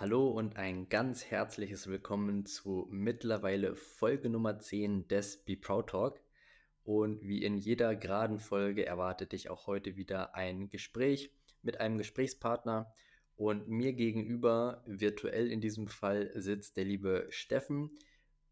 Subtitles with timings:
[0.00, 6.22] Hallo und ein ganz herzliches Willkommen zu mittlerweile Folge Nummer 10 des Be Proud Talk.
[6.84, 11.98] Und wie in jeder geraden Folge erwartet dich auch heute wieder ein Gespräch mit einem
[11.98, 12.90] Gesprächspartner.
[13.36, 17.90] Und mir gegenüber, virtuell in diesem Fall, sitzt der liebe Steffen.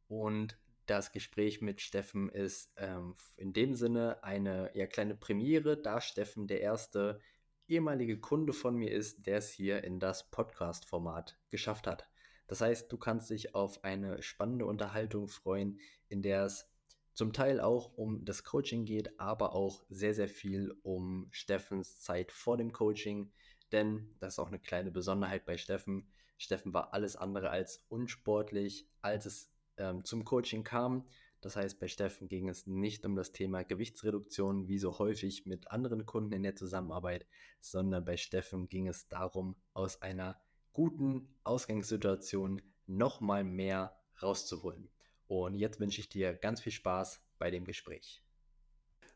[0.07, 6.03] Und das Gespräch mit Steffen ist ähm, in dem Sinne eine ja, kleine Premiere, da
[6.03, 7.21] Steffen der erste
[7.69, 12.09] ehemalige Kunde von mir ist, der es hier in das Podcast-Format geschafft hat.
[12.47, 16.71] Das heißt, du kannst dich auf eine spannende Unterhaltung freuen, in der es
[17.13, 22.33] zum Teil auch um das Coaching geht, aber auch sehr, sehr viel um Steffens Zeit
[22.33, 23.33] vor dem Coaching.
[23.73, 26.09] Denn das ist auch eine kleine Besonderheit bei Steffen.
[26.39, 31.07] Steffen war alles andere als unsportlich, als es ähm, zum Coaching kam.
[31.41, 35.71] Das heißt, bei Steffen ging es nicht um das Thema Gewichtsreduktion, wie so häufig mit
[35.71, 37.27] anderen Kunden in der Zusammenarbeit,
[37.61, 40.41] sondern bei Steffen ging es darum, aus einer
[40.73, 44.89] guten Ausgangssituation nochmal mehr rauszuholen.
[45.29, 48.23] Und jetzt wünsche ich dir ganz viel Spaß bei dem Gespräch.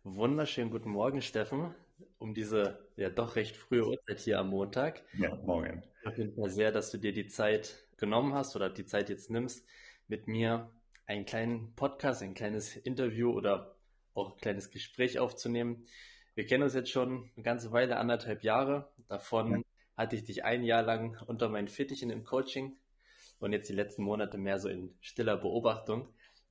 [0.05, 1.75] Wunderschönen guten Morgen, Steffen,
[2.19, 5.03] um diese ja doch recht frühe Uhrzeit hier am Montag.
[5.15, 5.83] Ja, morgen.
[6.05, 9.65] Ich finde sehr, dass du dir die Zeit genommen hast oder die Zeit jetzt nimmst,
[10.09, 10.71] mit mir
[11.07, 13.77] einen kleinen Podcast, ein kleines Interview oder
[14.15, 15.87] auch ein kleines Gespräch aufzunehmen.
[16.35, 18.91] Wir kennen uns jetzt schon eine ganze Weile, anderthalb Jahre.
[19.09, 19.61] Davon ja.
[19.97, 22.77] hatte ich dich ein Jahr lang unter meinen Fittichen im Coaching
[23.39, 26.09] und jetzt die letzten Monate mehr so in stiller Beobachtung.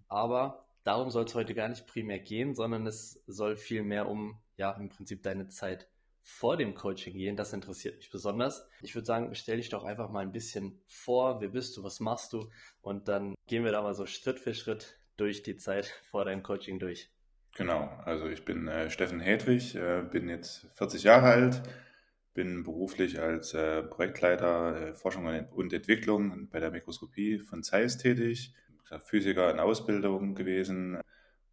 [0.07, 4.71] Aber darum soll es heute gar nicht primär gehen, sondern es soll vielmehr um, ja,
[4.71, 5.87] im Prinzip deine Zeit
[6.23, 7.35] vor dem Coaching gehen.
[7.35, 8.67] Das interessiert mich besonders.
[8.81, 11.41] Ich würde sagen, stell dich doch einfach mal ein bisschen vor.
[11.41, 11.83] Wer bist du?
[11.83, 12.49] Was machst du?
[12.81, 16.43] Und dann gehen wir da mal so Schritt für Schritt durch die Zeit vor deinem
[16.43, 17.09] Coaching durch.
[17.55, 17.89] Genau.
[18.05, 21.61] Also ich bin äh, Steffen Hedwig, äh, bin jetzt 40 Jahre alt,
[22.33, 28.53] bin beruflich als äh, Projektleiter äh, Forschung und Entwicklung bei der Mikroskopie von Zeiss tätig.
[28.99, 30.99] Physiker in Ausbildung gewesen,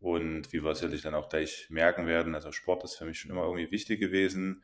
[0.00, 3.30] und wie wir sicherlich dann auch gleich merken werden, also Sport ist für mich schon
[3.30, 4.62] immer irgendwie wichtig gewesen,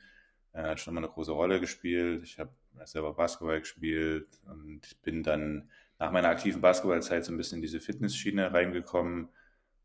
[0.53, 2.22] Er hat schon immer eine große Rolle gespielt.
[2.25, 2.54] Ich habe
[2.84, 7.81] selber Basketball gespielt und bin dann nach meiner aktiven Basketballzeit so ein bisschen in diese
[7.81, 9.28] Fitnessschiene reingekommen.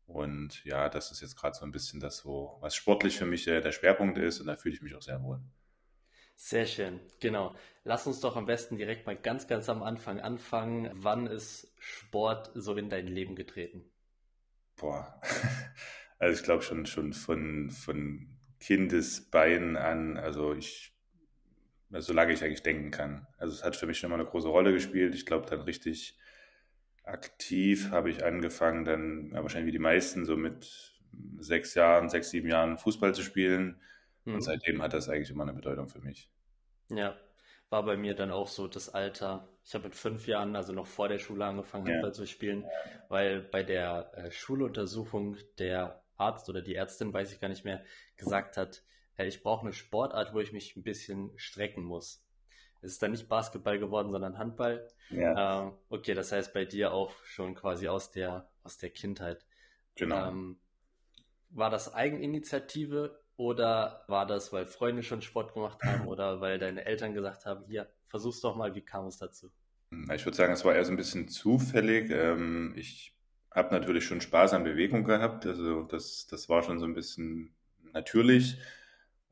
[0.06, 3.44] Und ja, das ist jetzt gerade so ein bisschen das, wo, was sportlich für mich
[3.44, 5.40] der, der Schwerpunkt ist und da fühle ich mich auch sehr wohl.
[6.36, 7.54] Sehr schön, genau.
[7.84, 10.90] Lass uns doch am besten direkt mal ganz, ganz am Anfang anfangen.
[10.94, 13.84] Wann ist Sport so in dein Leben getreten?
[14.80, 15.20] Boah,
[16.18, 18.26] also ich glaube schon, schon von, von
[18.60, 20.94] Kindesbeinen an, also ich,
[21.90, 23.26] solange ich eigentlich denken kann.
[23.36, 25.14] Also es hat für mich schon immer eine große Rolle gespielt.
[25.14, 26.18] Ich glaube, dann richtig
[27.04, 30.98] aktiv habe ich angefangen, dann ja, wahrscheinlich wie die meisten, so mit
[31.38, 33.80] sechs Jahren, sechs, sieben Jahren Fußball zu spielen.
[34.24, 34.36] Mhm.
[34.36, 36.30] Und seitdem hat das eigentlich immer eine Bedeutung für mich.
[36.88, 37.18] Ja,
[37.68, 39.48] war bei mir dann auch so das Alter.
[39.70, 41.92] Ich habe mit fünf Jahren, also noch vor der Schule angefangen, ja.
[41.92, 42.66] Handball zu spielen,
[43.08, 47.84] weil bei der äh, Schuluntersuchung der Arzt oder die Ärztin, weiß ich gar nicht mehr,
[48.16, 48.82] gesagt hat,
[49.16, 52.26] äh, ich brauche eine Sportart, wo ich mich ein bisschen strecken muss.
[52.82, 54.88] Es ist dann nicht Basketball geworden, sondern Handball.
[55.08, 55.68] Ja.
[55.68, 59.46] Ähm, okay, das heißt bei dir auch schon quasi aus der, aus der Kindheit.
[59.94, 60.30] Genau.
[60.30, 60.58] Ähm,
[61.50, 66.86] war das Eigeninitiative oder war das, weil Freunde schon Sport gemacht haben oder weil deine
[66.86, 69.52] Eltern gesagt haben, hier, versuch's doch mal, wie kam es dazu?
[69.90, 72.10] Ich würde sagen, es war eher so ein bisschen zufällig.
[72.10, 73.14] Ähm, ich
[73.50, 77.52] habe natürlich schon Spaß an Bewegung gehabt, also das, das war schon so ein bisschen
[77.92, 78.58] natürlich.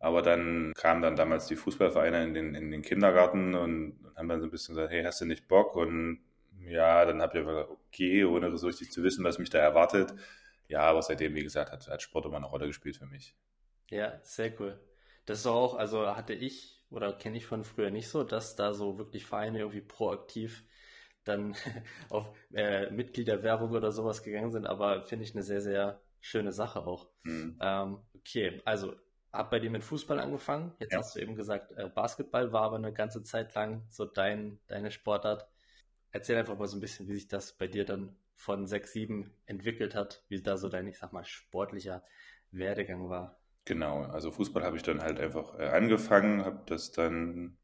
[0.01, 4.41] Aber dann kamen dann damals die Fußballvereine in den, in den Kindergarten und, haben dann
[4.41, 5.77] so ein bisschen gesagt, hey, hast du nicht Bock?
[5.77, 6.21] Und
[6.65, 10.13] ja, dann habe ich gesagt, okay, ohne so richtig zu wissen, was mich da erwartet.
[10.69, 13.35] Ja, aber seitdem, wie gesagt, hat, hat Sport immer eine Rolle gespielt für mich.
[13.91, 14.79] Ja, sehr cool.
[15.25, 18.73] Das ist auch, also hatte ich oder kenne ich von früher nicht so, dass da
[18.75, 20.65] so wirklich Vereine irgendwie proaktiv
[21.25, 21.55] dann
[22.11, 26.87] auf äh, Mitgliederwerbung oder sowas gegangen sind, aber finde ich eine sehr, sehr schöne Sache
[26.87, 27.09] auch.
[27.23, 27.59] Mhm.
[27.61, 28.95] Ähm, okay, also
[29.33, 30.75] hab bei dir mit Fußball angefangen.
[30.79, 30.99] Jetzt ja.
[30.99, 34.91] hast du eben gesagt, äh, Basketball war aber eine ganze Zeit lang so dein, deine
[34.91, 35.47] Sportart.
[36.11, 39.31] Erzähl einfach mal so ein bisschen, wie sich das bei dir dann von 6, 7
[39.47, 42.03] entwickelt hat, wie da so dein, ich sag mal, sportlicher
[42.51, 43.39] Werdegang war.
[43.69, 47.59] Genau, also Fußball habe ich dann halt einfach äh, angefangen, habe das dann,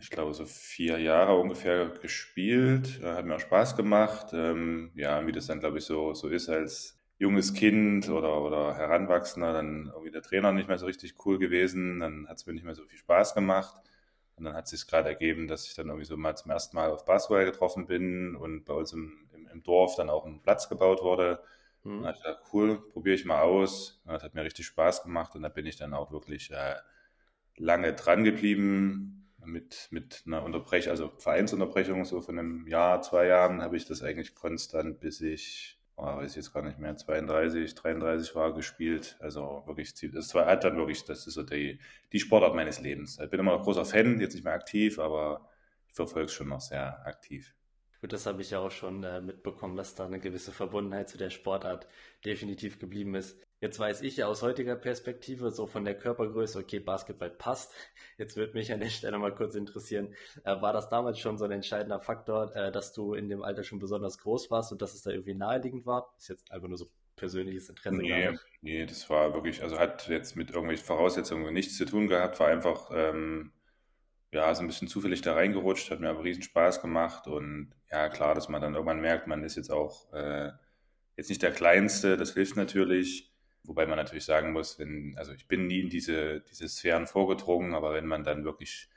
[0.00, 4.28] ich glaube, so vier Jahre ungefähr gespielt, äh, hat mir auch Spaß gemacht.
[4.32, 8.74] Ähm, ja, wie das dann, glaube ich, so, so ist als junges Kind oder, oder
[8.74, 12.54] Heranwachsender, dann irgendwie der Trainer nicht mehr so richtig cool gewesen, dann hat es mir
[12.54, 13.82] nicht mehr so viel Spaß gemacht.
[14.36, 16.74] Und dann hat es sich gerade ergeben, dass ich dann irgendwie so mal zum ersten
[16.76, 20.40] Mal auf Basketball getroffen bin und bei uns im, im, im Dorf dann auch ein
[20.40, 21.40] Platz gebaut wurde
[21.84, 22.02] Mhm.
[22.02, 24.00] Dann ich gedacht, cool, probiere ich mal aus.
[24.06, 26.76] Das hat mir richtig Spaß gemacht und da bin ich dann auch wirklich äh,
[27.56, 29.16] lange dran geblieben.
[29.44, 34.02] mit, mit einer Unterbrechung, also Vereinsunterbrechung, so von einem Jahr, zwei Jahren, habe ich das
[34.02, 39.16] eigentlich konstant, bis ich, oh, weiß ich jetzt gar nicht mehr, 32, 33 war gespielt.
[39.20, 41.80] Also wirklich, das war halt dann wirklich, das ist so die,
[42.12, 43.18] die Sportart meines Lebens.
[43.18, 45.48] Ich bin immer noch großer Fan, jetzt nicht mehr aktiv, aber
[45.88, 47.54] ich verfolge es schon noch sehr aktiv.
[48.00, 51.18] Gut, das habe ich ja auch schon äh, mitbekommen, dass da eine gewisse Verbundenheit zu
[51.18, 51.86] der Sportart
[52.24, 53.38] definitiv geblieben ist.
[53.60, 57.74] Jetzt weiß ich ja aus heutiger Perspektive, so von der Körpergröße, okay, Basketball passt.
[58.16, 60.14] Jetzt würde mich an der Stelle mal kurz interessieren,
[60.44, 63.64] äh, war das damals schon so ein entscheidender Faktor, äh, dass du in dem Alter
[63.64, 66.14] schon besonders groß warst und dass es da irgendwie naheliegend war?
[66.16, 66.86] Ist jetzt einfach nur so
[67.16, 68.00] persönliches Interesse.
[68.00, 68.30] Nee,
[68.62, 72.48] nee, das war wirklich, also hat jetzt mit irgendwelchen Voraussetzungen nichts zu tun gehabt, war
[72.48, 73.52] einfach, ähm,
[74.32, 78.08] ja, so ein bisschen zufällig da reingerutscht, hat mir aber riesen Spaß gemacht und ja,
[78.08, 80.50] klar, dass man dann irgendwann merkt, man ist jetzt auch äh,
[81.16, 83.30] jetzt nicht der Kleinste, das hilft natürlich
[83.64, 87.74] Wobei man natürlich sagen muss, wenn, also ich bin nie in diese, diese Sphären vorgedrungen,
[87.74, 88.88] aber wenn man dann wirklich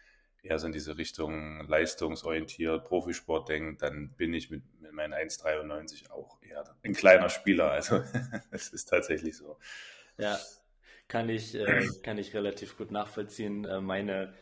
[0.42, 6.10] eher so in diese Richtung leistungsorientiert, Profisport denkt, dann bin ich mit, mit meinen 1,93
[6.12, 7.72] auch eher ein kleiner Spieler.
[7.72, 8.04] Also
[8.52, 9.58] es ist tatsächlich so.
[10.18, 10.40] Ja,
[11.08, 13.66] kann ich, äh, kann ich relativ gut nachvollziehen.
[13.66, 14.34] Äh, meine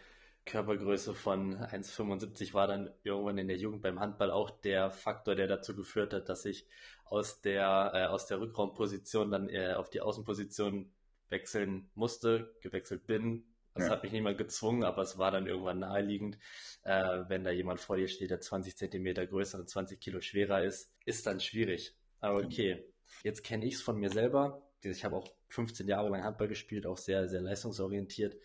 [0.45, 5.47] Körpergröße von 1,75 war dann irgendwann in der Jugend beim Handball auch der Faktor, der
[5.47, 6.67] dazu geführt hat, dass ich
[7.05, 10.91] aus der, äh, aus der Rückraumposition dann äh, auf die Außenposition
[11.29, 13.45] wechseln musste, gewechselt bin.
[13.73, 13.91] Das ja.
[13.91, 16.38] hat mich niemand gezwungen, aber es war dann irgendwann naheliegend,
[16.83, 20.63] äh, wenn da jemand vor dir steht, der 20 Zentimeter größer und 20 Kilo schwerer
[20.63, 21.95] ist, ist dann schwierig.
[22.19, 22.83] Aber okay,
[23.23, 24.61] jetzt kenne ich es von mir selber.
[24.81, 28.35] Ich habe auch 15 Jahre lang Handball gespielt, auch sehr, sehr leistungsorientiert.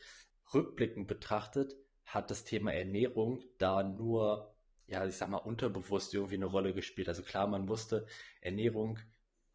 [0.55, 1.75] Rückblickend betrachtet
[2.07, 4.57] hat das Thema Ernährung da nur
[4.89, 7.09] ja, ich sag mal, unterbewusst irgendwie eine Rolle gespielt.
[7.09, 8.07] Also klar, man wusste,
[8.41, 8.99] Ernährung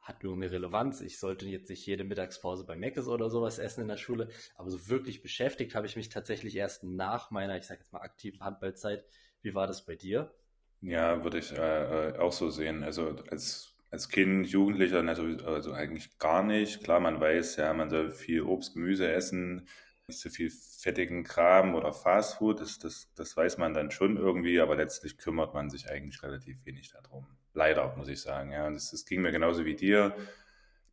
[0.02, 1.02] hat nur eine Relevanz.
[1.02, 4.70] Ich sollte jetzt nicht jede Mittagspause bei Meckes oder sowas essen in der Schule, aber
[4.70, 8.42] so wirklich beschäftigt habe ich mich tatsächlich erst nach meiner, ich sag jetzt mal, aktiven
[8.42, 9.06] Handballzeit.
[9.42, 10.34] Wie war das bei dir?
[10.82, 12.84] Ja, würde ich äh, äh auch so sehen.
[12.84, 16.84] Also als, als Kind, Jugendlicher, also, also eigentlich gar nicht.
[16.84, 19.68] Klar, man weiß, ja, man soll viel Obst, Gemüse essen,
[20.12, 24.60] nicht so viel fettigen Kram oder Fastfood, das, das, das weiß man dann schon irgendwie,
[24.60, 27.26] aber letztlich kümmert man sich eigentlich relativ wenig darum.
[27.54, 28.52] Leider, muss ich sagen.
[28.52, 30.16] Ja, und das, das ging mir genauso wie dir.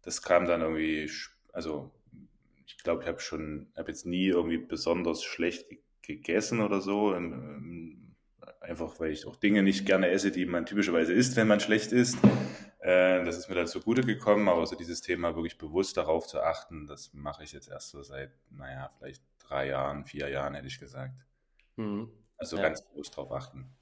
[0.02, 1.10] Das kam dann irgendwie,
[1.52, 1.92] also
[2.66, 5.66] ich glaube, ich habe schon, habe jetzt nie irgendwie besonders schlecht
[6.02, 7.14] gegessen oder so.
[8.60, 11.92] Einfach weil ich auch Dinge nicht gerne esse, die man typischerweise isst, wenn man schlecht
[11.92, 12.18] isst.
[12.88, 16.40] Äh, das ist mir dann zugute gekommen, aber so dieses Thema wirklich bewusst darauf zu
[16.40, 20.68] achten, das mache ich jetzt erst so seit, naja, vielleicht drei Jahren, vier Jahren, hätte
[20.68, 21.12] ich gesagt.
[21.76, 22.10] Mhm.
[22.38, 22.62] Also ja.
[22.62, 23.76] ganz bewusst darauf achten.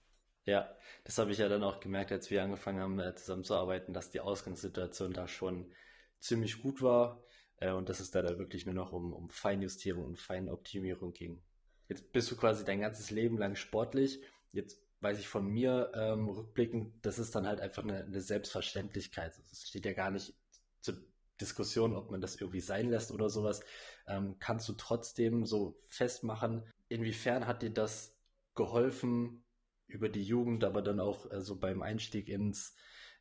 [0.44, 4.10] Ja, das habe ich ja dann auch gemerkt, als wir angefangen haben, äh, zusammenzuarbeiten, dass
[4.10, 5.72] die Ausgangssituation da schon
[6.18, 7.22] ziemlich gut war
[7.58, 11.44] äh, und dass es da, wirklich nur noch um, um Feinjustierung und Feinoptimierung ging.
[11.86, 14.20] Jetzt bist du quasi dein ganzes Leben lang sportlich.
[14.50, 19.32] Jetzt weiß ich von mir ähm, rückblickend, das ist dann halt einfach eine, eine Selbstverständlichkeit.
[19.50, 20.34] Es steht ja gar nicht
[20.80, 20.96] zur
[21.40, 23.60] Diskussion, ob man das irgendwie sein lässt oder sowas.
[24.06, 28.16] Ähm, kannst du trotzdem so festmachen, inwiefern hat dir das
[28.54, 29.44] geholfen
[29.86, 32.74] über die Jugend, aber dann auch äh, so beim Einstieg ins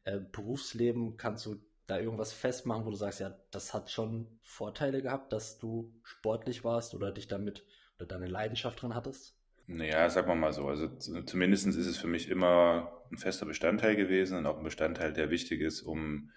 [0.05, 1.17] äh, Berufsleben?
[1.17, 1.57] Kannst du
[1.87, 6.63] da irgendwas festmachen, wo du sagst, ja, das hat schon Vorteile gehabt, dass du sportlich
[6.63, 7.65] warst oder dich damit
[7.97, 9.34] oder deine Leidenschaft drin hattest?
[9.67, 10.67] Naja, sagen wir mal so.
[10.67, 15.13] Also zumindest ist es für mich immer ein fester Bestandteil gewesen und auch ein Bestandteil,
[15.13, 16.31] der wichtig ist, um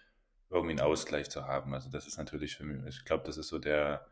[0.50, 1.74] irgendwie einen Ausgleich zu haben.
[1.74, 4.06] Also das ist natürlich für mich, ich glaube, das ist so der,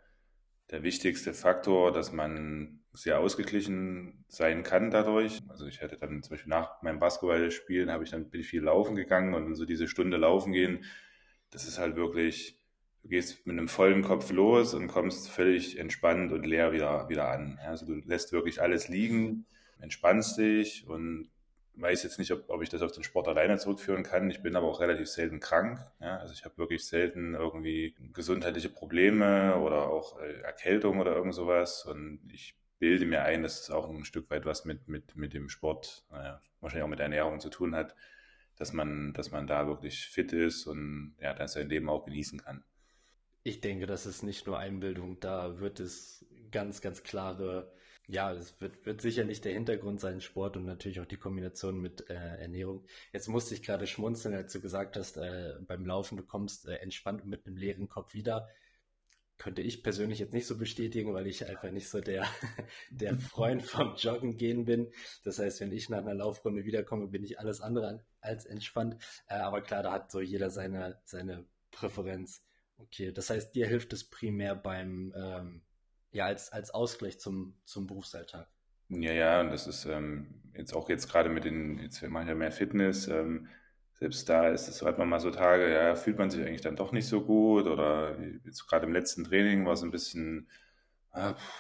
[0.70, 5.42] der wichtigste Faktor, dass man sehr ausgeglichen sein kann dadurch.
[5.48, 8.62] Also ich hätte dann zum Beispiel nach meinem Basketballspielen habe ich dann bin ich viel
[8.62, 10.84] laufen gegangen und so diese Stunde laufen gehen,
[11.50, 12.58] das ist halt wirklich
[13.06, 17.30] du gehst mit einem vollen Kopf los und kommst völlig entspannt und leer wieder, wieder
[17.30, 17.56] an.
[17.64, 19.46] Also du lässt wirklich alles liegen,
[19.78, 21.30] entspannst dich und
[21.74, 24.28] weiß jetzt nicht, ob, ob ich das auf den Sport alleine zurückführen kann.
[24.28, 25.78] Ich bin aber auch relativ selten krank.
[26.00, 26.16] Ja?
[26.16, 31.86] Also ich habe wirklich selten irgendwie gesundheitliche Probleme oder auch äh, Erkältung oder irgend sowas.
[31.86, 35.32] Und ich bilde mir ein, dass es auch ein Stück weit was mit, mit, mit
[35.32, 37.94] dem Sport, naja, wahrscheinlich auch mit Ernährung zu tun hat,
[38.56, 42.40] dass man, dass man da wirklich fit ist und ja, dann sein Leben auch genießen
[42.40, 42.64] kann.
[43.46, 47.72] Ich denke, das ist nicht nur Einbildung, da wird es ganz, ganz klare,
[48.08, 51.80] ja, es wird, wird sicher nicht der Hintergrund sein, Sport und natürlich auch die Kombination
[51.80, 52.84] mit äh, Ernährung.
[53.12, 56.78] Jetzt musste ich gerade schmunzeln, als du gesagt hast, äh, beim Laufen, du kommst äh,
[56.78, 58.48] entspannt mit einem leeren Kopf wieder.
[59.38, 62.26] Könnte ich persönlich jetzt nicht so bestätigen, weil ich einfach nicht so der,
[62.90, 64.90] der Freund vom Joggen gehen bin.
[65.22, 68.96] Das heißt, wenn ich nach einer Laufrunde wiederkomme, bin ich alles andere als entspannt.
[69.28, 72.42] Äh, aber klar, da hat so jeder seine, seine Präferenz.
[72.78, 75.62] Okay, das heißt, dir hilft es primär beim, ähm,
[76.12, 78.48] ja, als, als Ausgleich zum, zum Berufsalltag.
[78.88, 82.28] Ja, ja, und das ist ähm, jetzt auch jetzt gerade mit den, jetzt mache ich
[82.28, 83.48] ja mehr Fitness, ähm,
[83.94, 86.76] selbst da ist es, hat man mal so Tage, ja, fühlt man sich eigentlich dann
[86.76, 90.48] doch nicht so gut oder jetzt gerade im letzten Training war es ein bisschen,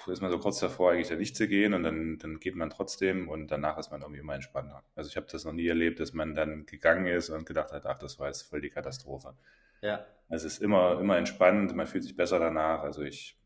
[0.06, 2.70] ist man so kurz davor, eigentlich da nicht zu gehen und dann, dann geht man
[2.70, 4.84] trotzdem und danach ist man irgendwie immer entspannter.
[4.94, 7.86] Also ich habe das noch nie erlebt, dass man dann gegangen ist und gedacht hat,
[7.86, 9.34] ach, das war jetzt voll die Katastrophe.
[9.82, 12.82] Ja, Also es ist immer, immer entspannt, man fühlt sich besser danach.
[12.82, 13.38] Also ich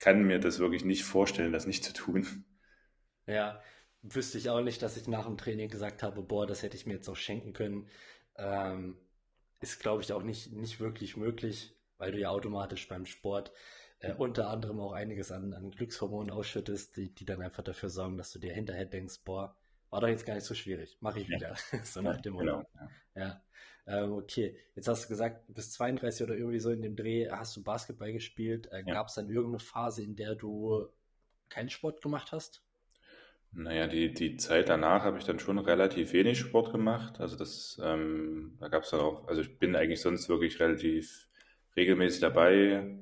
[0.00, 2.44] kann mir das wirklich nicht vorstellen, das nicht zu tun.
[3.26, 3.60] ja.
[4.02, 6.86] Wüsste ich auch nicht, dass ich nach dem Training gesagt habe, boah, das hätte ich
[6.86, 7.88] mir jetzt auch schenken können.
[8.36, 8.96] Ähm,
[9.60, 13.52] ist, glaube ich, auch nicht, nicht wirklich möglich, weil du ja automatisch beim Sport
[14.00, 18.16] äh, unter anderem auch einiges an, an Glückshormonen ausschüttest, die, die dann einfach dafür sorgen,
[18.18, 19.56] dass du dir hinterher denkst, boah,
[19.90, 21.56] war doch jetzt gar nicht so schwierig, mache ich Ja, wieder.
[21.84, 22.56] So ja, nach dem Motto.
[22.56, 22.68] genau.
[22.74, 22.90] Ja.
[23.14, 23.42] Ja,
[23.86, 24.56] ähm, okay.
[24.74, 28.12] Jetzt hast du gesagt, bis 32 oder irgendwie so in dem Dreh hast du Basketball
[28.12, 28.70] gespielt.
[28.72, 28.94] Äh, Ja.
[28.94, 30.88] gab es dann irgendeine Phase, in der du
[31.50, 32.62] keinen Sport gemacht hast?
[33.52, 37.18] Naja, die, die Zeit danach habe ich dann schon relativ wenig Sport gemacht.
[37.20, 41.26] Also das, ähm, da gab es dann auch, also ich bin eigentlich sonst wirklich relativ
[41.76, 42.98] regelmäßig dabei.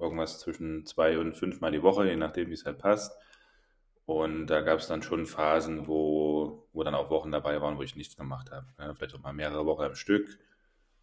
[0.00, 3.16] Irgendwas zwischen zwei und fünfmal die Woche, je nachdem, wie es halt passt.
[4.06, 7.82] Und da gab es dann schon Phasen, wo, wo dann auch Wochen dabei waren, wo
[7.82, 8.66] ich nichts gemacht habe.
[8.78, 10.38] Ja, vielleicht auch mal mehrere Wochen am Stück.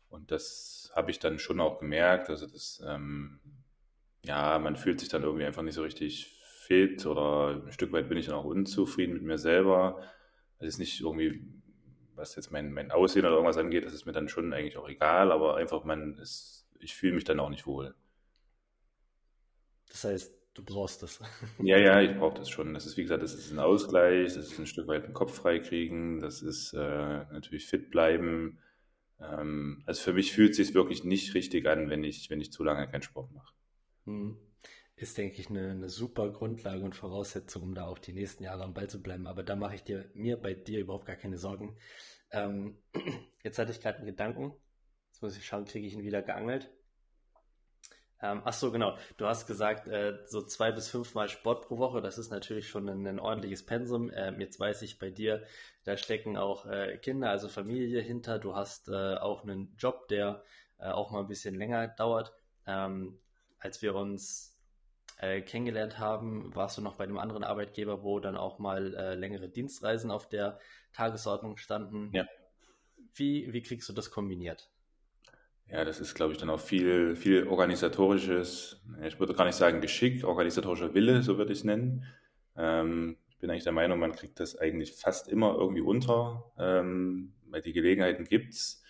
[0.09, 2.29] Und das habe ich dann schon auch gemerkt.
[2.29, 3.39] Also das, ähm,
[4.25, 6.37] ja, man fühlt sich dann irgendwie einfach nicht so richtig
[6.67, 10.01] fit oder ein Stück weit bin ich dann auch unzufrieden mit mir selber.
[10.59, 11.45] Es ist nicht irgendwie,
[12.15, 14.89] was jetzt mein, mein Aussehen oder irgendwas angeht, das ist mir dann schon eigentlich auch
[14.89, 17.95] egal, aber einfach man ist, ich fühle mich dann auch nicht wohl.
[19.89, 21.19] Das heißt, du brauchst das.
[21.63, 22.73] Ja, ja, ich brauche das schon.
[22.73, 25.35] Das ist, wie gesagt, das ist ein Ausgleich, das ist ein Stück weit den Kopf
[25.35, 28.59] freikriegen, das ist äh, natürlich fit bleiben.
[29.19, 32.51] Ähm, also für mich fühlt es sich wirklich nicht richtig an, wenn ich, wenn ich
[32.51, 33.53] zu lange keinen Sport mache.
[34.05, 34.37] Hm.
[34.95, 38.63] Ist, denke ich, eine, eine super Grundlage und Voraussetzung, um da auch die nächsten Jahre
[38.63, 39.27] am Ball zu bleiben.
[39.27, 41.77] Aber da mache ich dir, mir bei dir überhaupt gar keine Sorgen.
[42.31, 42.79] Ähm,
[43.43, 44.53] jetzt hatte ich gerade einen Gedanken.
[45.09, 46.71] Jetzt muss ich schauen, kriege ich ihn wieder geangelt.
[48.21, 48.97] Ähm, ach so, genau.
[49.17, 52.01] Du hast gesagt, äh, so zwei bis fünfmal Sport pro Woche.
[52.01, 54.11] Das ist natürlich schon ein, ein ordentliches Pensum.
[54.13, 55.43] Ähm, jetzt weiß ich bei dir,
[55.83, 58.39] da stecken auch äh, Kinder, also Familie hinter.
[58.39, 60.43] Du hast äh, auch einen Job, der
[60.79, 62.33] äh, auch mal ein bisschen länger dauert.
[62.65, 63.19] Ähm,
[63.59, 64.57] als wir uns
[65.19, 69.15] äh, kennengelernt haben, warst du noch bei einem anderen Arbeitgeber, wo dann auch mal äh,
[69.15, 70.59] längere Dienstreisen auf der
[70.93, 72.11] Tagesordnung standen.
[72.13, 72.25] Ja.
[73.13, 74.69] Wie, wie kriegst du das kombiniert?
[75.69, 79.81] Ja, das ist, glaube ich, dann auch viel, viel organisatorisches, ich würde gar nicht sagen
[79.81, 82.05] Geschick, organisatorischer Wille, so würde ich es nennen.
[82.55, 87.33] Ähm, ich bin eigentlich der Meinung, man kriegt das eigentlich fast immer irgendwie unter, ähm,
[87.49, 88.81] weil die Gelegenheiten gibt's.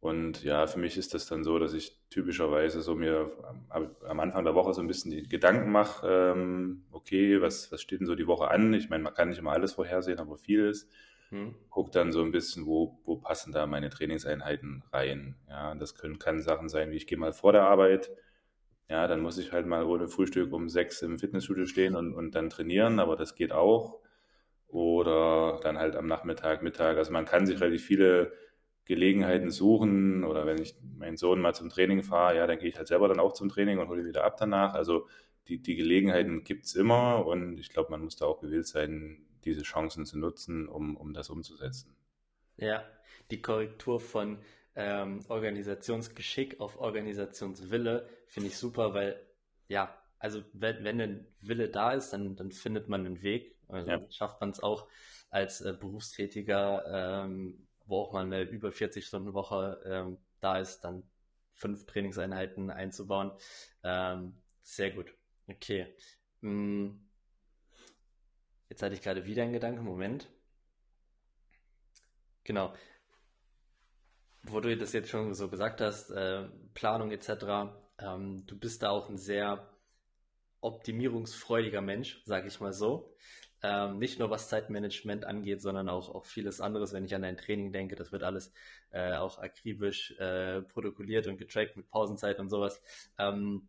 [0.00, 3.30] Und ja, für mich ist das dann so, dass ich typischerweise so mir
[3.70, 7.80] am, am Anfang der Woche so ein bisschen die Gedanken mache, ähm, okay, was, was
[7.80, 8.74] steht denn so die Woche an?
[8.74, 10.88] Ich meine, man kann nicht immer alles vorhersehen, aber vieles
[11.32, 11.54] Hm?
[11.70, 15.36] gucke dann so ein bisschen, wo, wo passen da meine Trainingseinheiten rein.
[15.48, 18.10] Ja, das können, kann Sachen sein, wie ich gehe mal vor der Arbeit.
[18.90, 22.34] Ja, dann muss ich halt mal ohne Frühstück um sechs im Fitnessstudio stehen und, und
[22.34, 24.00] dann trainieren, aber das geht auch.
[24.68, 26.98] Oder dann halt am Nachmittag, Mittag.
[26.98, 28.32] Also man kann sich relativ viele
[28.84, 30.24] Gelegenheiten suchen.
[30.24, 33.08] Oder wenn ich meinen Sohn mal zum Training fahre, ja, dann gehe ich halt selber
[33.08, 34.74] dann auch zum Training und hole ihn wieder ab danach.
[34.74, 35.08] Also
[35.48, 39.26] die, die Gelegenheiten gibt es immer und ich glaube, man muss da auch gewillt sein,
[39.44, 41.94] diese Chancen zu nutzen, um, um das umzusetzen.
[42.56, 42.84] Ja,
[43.30, 44.38] die Korrektur von
[44.74, 49.20] ähm, Organisationsgeschick auf Organisationswille finde ich super, weil
[49.68, 53.56] ja, also wenn, wenn ein Wille da ist, dann, dann findet man einen Weg.
[53.84, 54.88] Ja, Also schafft man es auch
[55.30, 61.02] als äh, Berufstätiger, ähm, wo auch mal eine über 40-Stunden-Woche ähm, da ist, dann
[61.54, 63.32] fünf Trainingseinheiten einzubauen.
[63.82, 65.14] Ähm, sehr gut.
[65.48, 65.86] Okay.
[66.40, 66.90] Mm,
[68.72, 69.84] Jetzt hatte ich gerade wieder einen Gedanken.
[69.84, 70.30] Moment.
[72.42, 72.72] Genau.
[74.44, 78.88] wo du das jetzt schon so gesagt hast, äh, Planung etc., ähm, du bist da
[78.88, 79.68] auch ein sehr
[80.62, 83.14] optimierungsfreudiger Mensch, sage ich mal so.
[83.62, 86.94] Ähm, nicht nur was Zeitmanagement angeht, sondern auch, auch vieles anderes.
[86.94, 88.54] Wenn ich an dein Training denke, das wird alles
[88.90, 92.80] äh, auch akribisch äh, protokolliert und getrackt mit Pausenzeit und sowas.
[93.18, 93.68] Ähm,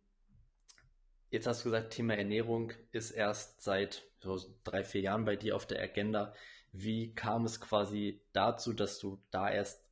[1.34, 5.56] jetzt hast du gesagt, Thema Ernährung ist erst seit so drei, vier Jahren bei dir
[5.56, 6.32] auf der Agenda.
[6.72, 9.84] Wie kam es quasi dazu, dass du da erst,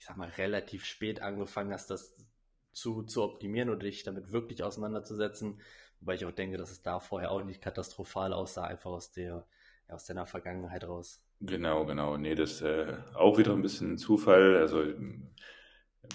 [0.00, 2.16] ich sag mal, relativ spät angefangen hast, das
[2.72, 5.60] zu, zu optimieren oder dich damit wirklich auseinanderzusetzen?
[6.00, 9.46] Wobei ich auch denke, dass es da vorher auch nicht katastrophal aussah, einfach aus der,
[9.86, 11.22] aus deiner Vergangenheit raus.
[11.40, 12.16] Genau, genau.
[12.16, 14.56] Nee, das äh, auch wieder ein bisschen Zufall.
[14.56, 14.82] Also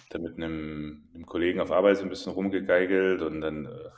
[0.10, 3.90] da mit einem, einem Kollegen auf Arbeit so ein bisschen rumgegeigelt und dann äh,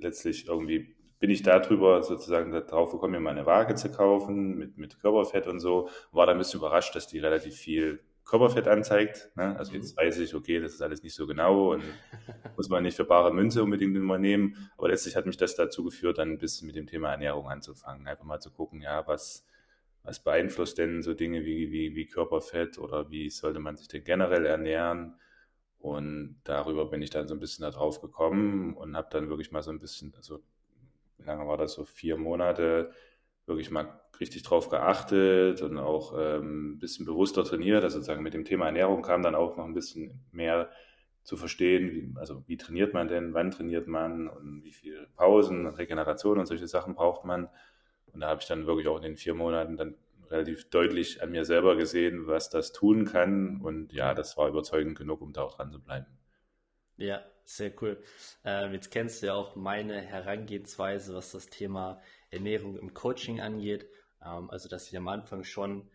[0.00, 4.78] letztlich irgendwie bin ich darüber sozusagen darauf gekommen, mir mal eine Waage zu kaufen mit,
[4.78, 5.88] mit Körperfett und so.
[6.12, 9.30] War dann ein bisschen überrascht, dass die relativ viel Körperfett anzeigt.
[9.36, 9.56] Ne?
[9.58, 10.02] Also jetzt mhm.
[10.02, 11.82] weiß ich, okay, das ist alles nicht so genau und
[12.56, 14.70] muss man nicht für bare Münze unbedingt immer nehmen.
[14.76, 18.06] Aber letztlich hat mich das dazu geführt, dann ein bisschen mit dem Thema Ernährung anzufangen.
[18.06, 19.46] Einfach mal zu gucken, ja, was,
[20.04, 24.04] was beeinflusst denn so Dinge wie, wie, wie Körperfett oder wie sollte man sich denn
[24.04, 25.18] generell ernähren?
[25.78, 29.52] Und darüber bin ich dann so ein bisschen da drauf gekommen und habe dann wirklich
[29.52, 30.40] mal so ein bisschen, also
[31.18, 32.92] wie lange war das so, vier Monate,
[33.46, 37.84] wirklich mal richtig drauf geachtet und auch ähm, ein bisschen bewusster trainiert.
[37.84, 40.70] Also sozusagen mit dem Thema Ernährung kam dann auch noch ein bisschen mehr
[41.22, 45.66] zu verstehen, wie, also wie trainiert man denn, wann trainiert man und wie viele Pausen
[45.66, 47.48] und Regeneration und solche Sachen braucht man.
[48.12, 49.94] Und da habe ich dann wirklich auch in den vier Monaten dann
[50.30, 53.60] relativ deutlich an mir selber gesehen, was das tun kann.
[53.60, 56.06] Und ja, das war überzeugend genug, um da auch dran zu bleiben.
[56.96, 58.02] Ja, sehr cool.
[58.44, 63.88] Ähm, jetzt kennst du ja auch meine Herangehensweise, was das Thema Ernährung im Coaching angeht.
[64.24, 65.88] Ähm, also, dass ich am Anfang schon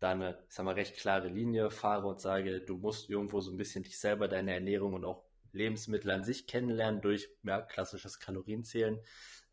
[0.00, 3.50] da eine, ich sag mal, recht klare Linie fahre und sage, du musst irgendwo so
[3.50, 8.18] ein bisschen dich selber, deine Ernährung und auch Lebensmittel an sich kennenlernen durch ja, klassisches
[8.18, 9.00] Kalorienzählen.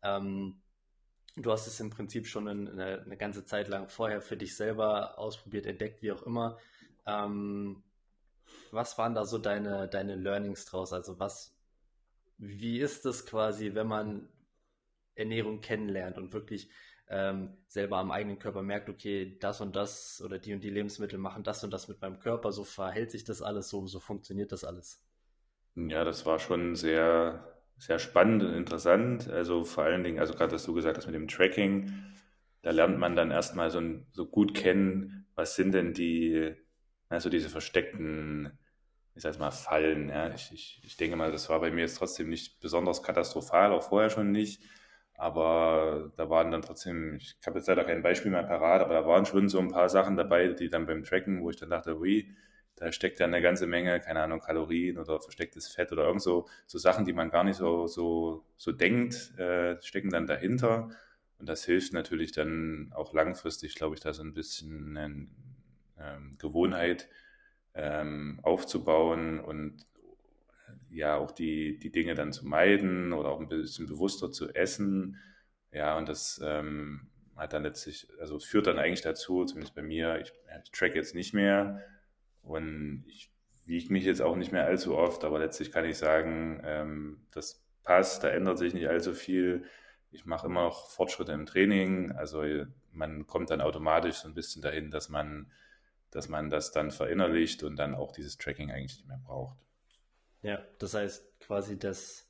[0.02, 0.60] Ähm,
[1.40, 5.18] Du hast es im Prinzip schon eine, eine, ganze Zeit lang vorher für dich selber
[5.18, 6.58] ausprobiert, entdeckt, wie auch immer.
[7.06, 7.82] Ähm,
[8.72, 10.92] was waren da so deine, deine Learnings draus?
[10.92, 11.56] Also was,
[12.38, 14.28] wie ist es quasi, wenn man
[15.14, 16.70] Ernährung kennenlernt und wirklich
[17.08, 21.18] ähm, selber am eigenen Körper merkt, okay, das und das oder die und die Lebensmittel
[21.18, 24.52] machen das und das mit meinem Körper, so verhält sich das alles, so, so funktioniert
[24.52, 25.02] das alles?
[25.74, 29.28] Ja, das war schon sehr sehr spannend und interessant.
[29.30, 31.92] Also vor allen Dingen, also gerade was du gesagt hast mit dem Tracking,
[32.62, 33.80] da lernt man dann erstmal so,
[34.12, 36.54] so gut kennen, was sind denn die,
[37.08, 38.58] also diese versteckten,
[39.14, 40.08] ich sag mal, Fallen.
[40.08, 40.34] Ja?
[40.34, 43.84] Ich, ich, ich denke mal, das war bei mir jetzt trotzdem nicht besonders katastrophal, auch
[43.84, 44.62] vorher schon nicht.
[45.14, 49.06] Aber da waren dann trotzdem, ich habe jetzt leider kein Beispiel mehr parat, aber da
[49.06, 51.98] waren schon so ein paar Sachen dabei, die dann beim Tracken, wo ich dann dachte,
[51.98, 52.36] ui,
[52.78, 56.48] da steckt ja eine ganze Menge, keine Ahnung, Kalorien oder verstecktes Fett oder irgend so,
[56.66, 60.90] so Sachen, die man gar nicht so, so, so denkt, äh, stecken dann dahinter.
[61.38, 65.26] Und das hilft natürlich dann auch langfristig, glaube ich, da so ein bisschen eine
[65.98, 67.08] ähm, Gewohnheit
[67.74, 69.86] ähm, aufzubauen und
[70.90, 75.18] ja auch die, die Dinge dann zu meiden oder auch ein bisschen bewusster zu essen.
[75.72, 80.20] Ja, und das ähm, hat dann letztlich, also führt dann eigentlich dazu, zumindest bei mir,
[80.20, 80.32] ich,
[80.64, 81.82] ich track jetzt nicht mehr,
[82.42, 83.32] und ich
[83.64, 87.64] wiege mich jetzt auch nicht mehr allzu oft, aber letztlich kann ich sagen, ähm, das
[87.82, 89.64] passt, da ändert sich nicht allzu viel.
[90.10, 92.12] Ich mache immer noch Fortschritte im Training.
[92.12, 92.42] Also
[92.92, 95.52] man kommt dann automatisch so ein bisschen dahin, dass man,
[96.10, 99.58] dass man das dann verinnerlicht und dann auch dieses Tracking eigentlich nicht mehr braucht.
[100.42, 102.26] Ja, das heißt quasi das,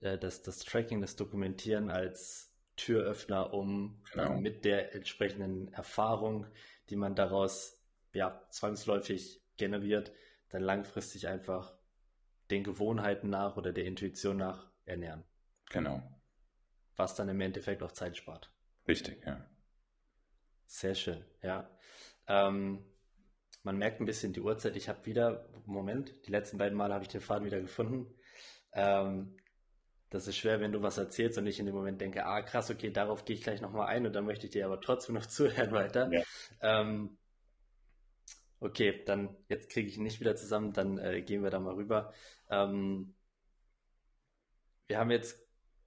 [0.00, 4.38] äh, das, das Tracking, das Dokumentieren als Türöffner, um genau.
[4.38, 6.46] mit der entsprechenden Erfahrung,
[6.90, 7.73] die man daraus
[8.14, 10.12] ja, zwangsläufig generiert,
[10.48, 11.76] dann langfristig einfach
[12.50, 15.24] den Gewohnheiten nach oder der Intuition nach ernähren.
[15.70, 16.02] Genau.
[16.96, 18.52] Was dann im Endeffekt auch Zeit spart.
[18.86, 19.44] Richtig, ja.
[20.66, 21.68] Sehr schön, ja.
[22.26, 22.84] Ähm,
[23.62, 24.76] man merkt ein bisschen die Uhrzeit.
[24.76, 28.14] Ich habe wieder, Moment, die letzten beiden Male habe ich den Faden wieder gefunden.
[28.72, 29.36] Ähm,
[30.10, 32.70] das ist schwer, wenn du was erzählst und ich in dem Moment denke, ah krass,
[32.70, 35.26] okay, darauf gehe ich gleich nochmal ein und dann möchte ich dir aber trotzdem noch
[35.26, 36.10] zuhören weiter.
[36.12, 36.22] Ja.
[36.60, 37.18] Ähm,
[38.64, 42.14] Okay, dann jetzt kriege ich nicht wieder zusammen, dann äh, gehen wir da mal rüber.
[42.48, 43.14] Ähm,
[44.86, 45.38] wir haben jetzt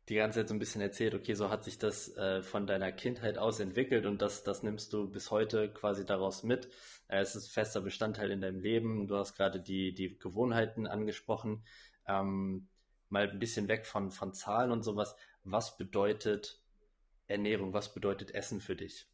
[0.10, 2.92] die ganze Zeit so ein bisschen erzählt, okay, so hat sich das äh, von deiner
[2.92, 6.68] Kindheit aus entwickelt und das, das nimmst du bis heute quasi daraus mit.
[7.08, 9.08] Äh, es ist fester Bestandteil in deinem Leben.
[9.08, 11.66] Du hast gerade die, die Gewohnheiten angesprochen.
[12.08, 12.68] Ähm,
[13.10, 15.16] mal ein bisschen weg von, von Zahlen und sowas.
[15.44, 16.62] Was bedeutet
[17.26, 17.74] Ernährung?
[17.74, 19.08] Was bedeutet Essen für dich?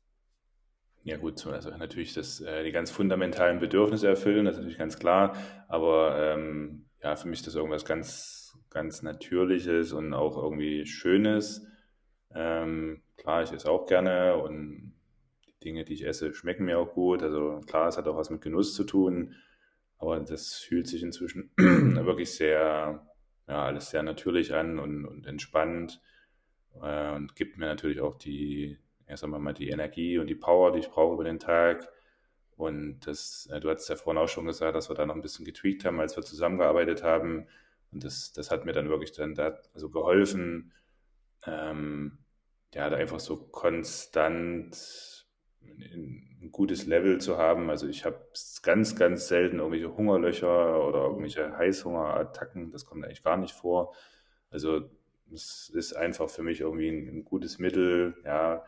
[1.06, 4.98] Ja gut, also natürlich das, äh, die ganz fundamentalen Bedürfnisse erfüllen, das ist natürlich ganz
[4.98, 5.36] klar,
[5.68, 11.68] aber ähm, ja, für mich ist das irgendwas ganz, ganz Natürliches und auch irgendwie Schönes.
[12.34, 14.94] Ähm, klar, ich esse auch gerne und
[15.46, 17.22] die Dinge, die ich esse, schmecken mir auch gut.
[17.22, 19.36] Also klar, es hat auch was mit Genuss zu tun,
[19.98, 23.06] aber das fühlt sich inzwischen wirklich sehr,
[23.50, 26.02] ja, alles sehr natürlich an und, und entspannt
[26.82, 30.72] äh, und gibt mir natürlich auch die, sagen wir mal, die Energie und die Power,
[30.72, 31.88] die ich brauche über den Tag.
[32.56, 35.22] Und das, äh, du hattest ja vorhin auch schon gesagt, dass wir da noch ein
[35.22, 37.48] bisschen getweakt haben, als wir zusammengearbeitet haben.
[37.92, 40.72] Und das, das hat mir dann wirklich dann da also geholfen,
[41.46, 42.18] ähm,
[42.74, 44.76] ja, da einfach so konstant
[45.62, 47.70] ein gutes Level zu haben.
[47.70, 48.20] Also ich habe
[48.64, 52.72] ganz, ganz selten irgendwelche Hungerlöcher oder irgendwelche Heißhungerattacken.
[52.72, 53.94] Das kommt eigentlich gar nicht vor.
[54.50, 54.90] Also
[55.32, 58.64] es ist einfach für mich irgendwie ein, ein gutes Mittel, ja,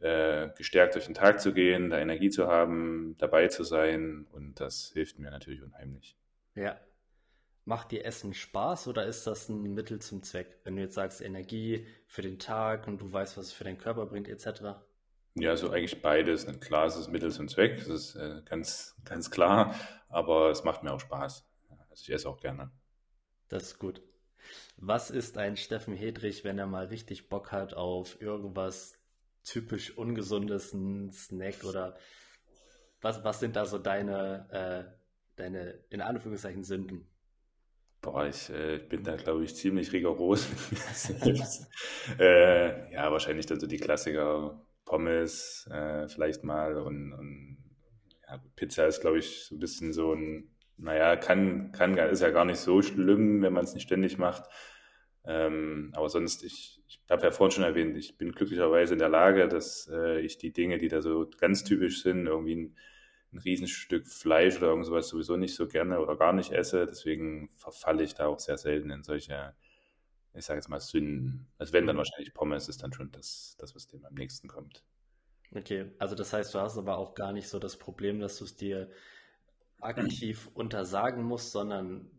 [0.00, 4.60] äh, gestärkt durch den Tag zu gehen, da Energie zu haben, dabei zu sein und
[4.60, 6.16] das hilft mir natürlich unheimlich.
[6.54, 6.78] Ja.
[7.64, 10.58] Macht dir Essen Spaß oder ist das ein Mittel zum Zweck?
[10.64, 13.76] Wenn du jetzt sagst, Energie für den Tag und du weißt, was es für deinen
[13.76, 14.62] Körper bringt, etc.
[15.34, 16.46] Ja, so eigentlich beides.
[16.60, 19.74] Klar, es ist Mittel zum Zweck, das ist äh, ganz, ganz klar,
[20.08, 21.46] aber es macht mir auch Spaß.
[21.90, 22.70] Also ich esse auch gerne.
[23.48, 24.00] Das ist gut.
[24.76, 28.97] Was ist ein Steffen Hedrich, wenn er mal richtig Bock hat auf irgendwas
[29.48, 31.96] typisch Ungesundes, ein Snack oder
[33.00, 34.92] was, was sind da so deine, äh,
[35.36, 37.06] deine, in Anführungszeichen, Sünden?
[38.00, 40.48] Boah, ich äh, bin da, glaube ich, ziemlich rigoros
[42.18, 47.58] äh, ja, wahrscheinlich dann so die Klassiker Pommes äh, vielleicht mal und, und
[48.26, 52.30] ja, Pizza ist, glaube ich, so ein bisschen so ein, naja, kann, kann, ist ja
[52.30, 54.44] gar nicht so schlimm, wenn man es nicht ständig macht.
[55.24, 59.10] Ähm, aber sonst, ich, ich habe ja vorhin schon erwähnt, ich bin glücklicherweise in der
[59.10, 62.76] Lage, dass äh, ich die Dinge, die da so ganz typisch sind, irgendwie ein,
[63.32, 66.86] ein Riesenstück Fleisch oder irgendwas sowieso nicht so gerne oder gar nicht esse.
[66.86, 69.54] Deswegen verfalle ich da auch sehr selten in solche,
[70.32, 71.46] ich sage jetzt mal, Sünden.
[71.58, 71.98] Also wenn dann mhm.
[71.98, 74.82] wahrscheinlich Pommes ist dann schon das, das was dem am nächsten kommt.
[75.54, 78.44] Okay, also das heißt, du hast aber auch gar nicht so das Problem, dass du
[78.44, 78.90] es dir
[79.80, 82.10] aktiv untersagen musst, sondern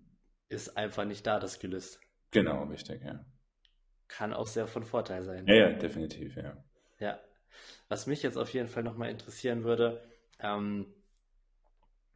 [0.48, 2.00] ist einfach nicht da, das Gelüst.
[2.32, 3.26] Genau, richtig, ja.
[4.10, 5.48] Kann auch sehr von Vorteil sein.
[5.48, 6.58] Ja, ja, definitiv, ja.
[7.00, 7.20] Ja.
[7.88, 10.04] Was mich jetzt auf jeden Fall nochmal interessieren würde,
[10.40, 10.88] ähm,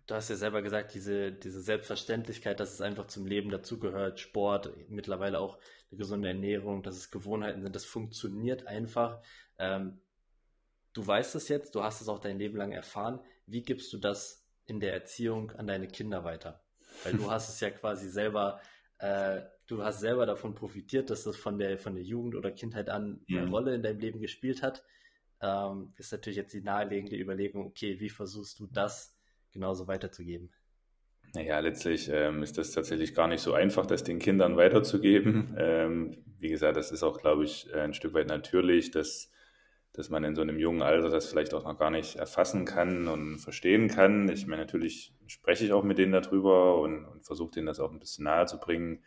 [0.07, 4.71] du hast ja selber gesagt, diese, diese Selbstverständlichkeit, dass es einfach zum Leben dazugehört, Sport,
[4.89, 5.57] mittlerweile auch
[5.89, 9.21] eine gesunde Ernährung, dass es Gewohnheiten sind, das funktioniert einfach.
[9.57, 10.01] Ähm,
[10.93, 13.19] du weißt es jetzt, du hast es auch dein Leben lang erfahren.
[13.45, 16.61] Wie gibst du das in der Erziehung an deine Kinder weiter?
[17.03, 18.59] Weil du hast es ja quasi selber,
[18.99, 22.89] äh, du hast selber davon profitiert, dass das von der, von der Jugend oder Kindheit
[22.89, 23.53] an eine mhm.
[23.53, 24.83] Rolle in deinem Leben gespielt hat
[25.43, 29.15] ähm, ist natürlich jetzt die nahelegende Überlegung, okay, wie versuchst du das
[29.51, 30.49] genauso weiterzugeben?
[31.35, 35.55] Naja, letztlich ähm, ist das tatsächlich gar nicht so einfach, das den Kindern weiterzugeben.
[35.57, 39.31] Ähm, wie gesagt, das ist auch, glaube ich, ein Stück weit natürlich, dass,
[39.91, 43.07] dass man in so einem jungen Alter das vielleicht auch noch gar nicht erfassen kann
[43.07, 44.29] und verstehen kann.
[44.29, 47.91] Ich meine, natürlich spreche ich auch mit denen darüber und, und versuche denen das auch
[47.91, 49.03] ein bisschen nahe zu bringen,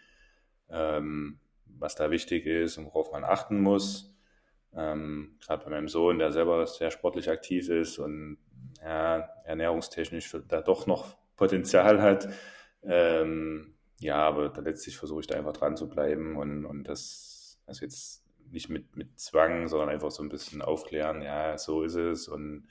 [0.71, 4.15] ähm, was da wichtig ist und worauf man achten muss.
[4.75, 8.39] Ähm, Gerade bei meinem Sohn, der selber sehr sportlich aktiv ist und
[8.83, 12.29] ja, ernährungstechnisch da doch noch Potenzial hat.
[12.83, 17.85] Ähm, ja, aber letztlich versuche ich da einfach dran zu bleiben und, und das also
[17.85, 22.29] jetzt nicht mit, mit Zwang, sondern einfach so ein bisschen aufklären, ja, so ist es
[22.29, 22.69] und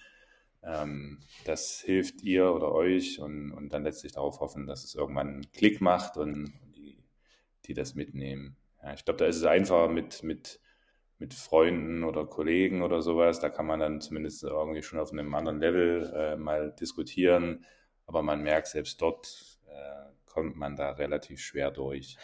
[0.64, 5.28] ähm, das hilft ihr oder euch und, und dann letztlich darauf hoffen, dass es irgendwann
[5.28, 6.54] einen Klick macht und
[7.68, 8.58] die, das mitnehmen.
[8.84, 10.60] Ja, ich glaube, da ist es einfacher mit, mit
[11.18, 13.40] mit Freunden oder Kollegen oder sowas.
[13.40, 17.66] Da kann man dann zumindest irgendwie schon auf einem anderen Level äh, mal diskutieren.
[18.06, 22.18] Aber man merkt, selbst dort äh, kommt man da relativ schwer durch.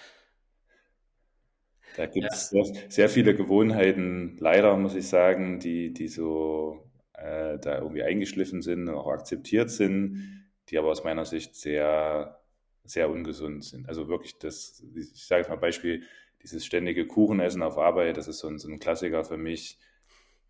[1.96, 2.64] Da gibt es ja.
[2.64, 8.62] sehr, sehr, viele Gewohnheiten, leider muss ich sagen, die, die so äh, da irgendwie eingeschliffen
[8.62, 12.41] sind und auch akzeptiert sind, die aber aus meiner Sicht sehr,
[12.84, 13.88] sehr ungesund sind.
[13.88, 16.04] Also wirklich das, ich sage jetzt mal Beispiel,
[16.42, 19.78] dieses ständige Kuchenessen auf Arbeit, das ist so ein, so ein Klassiker für mich.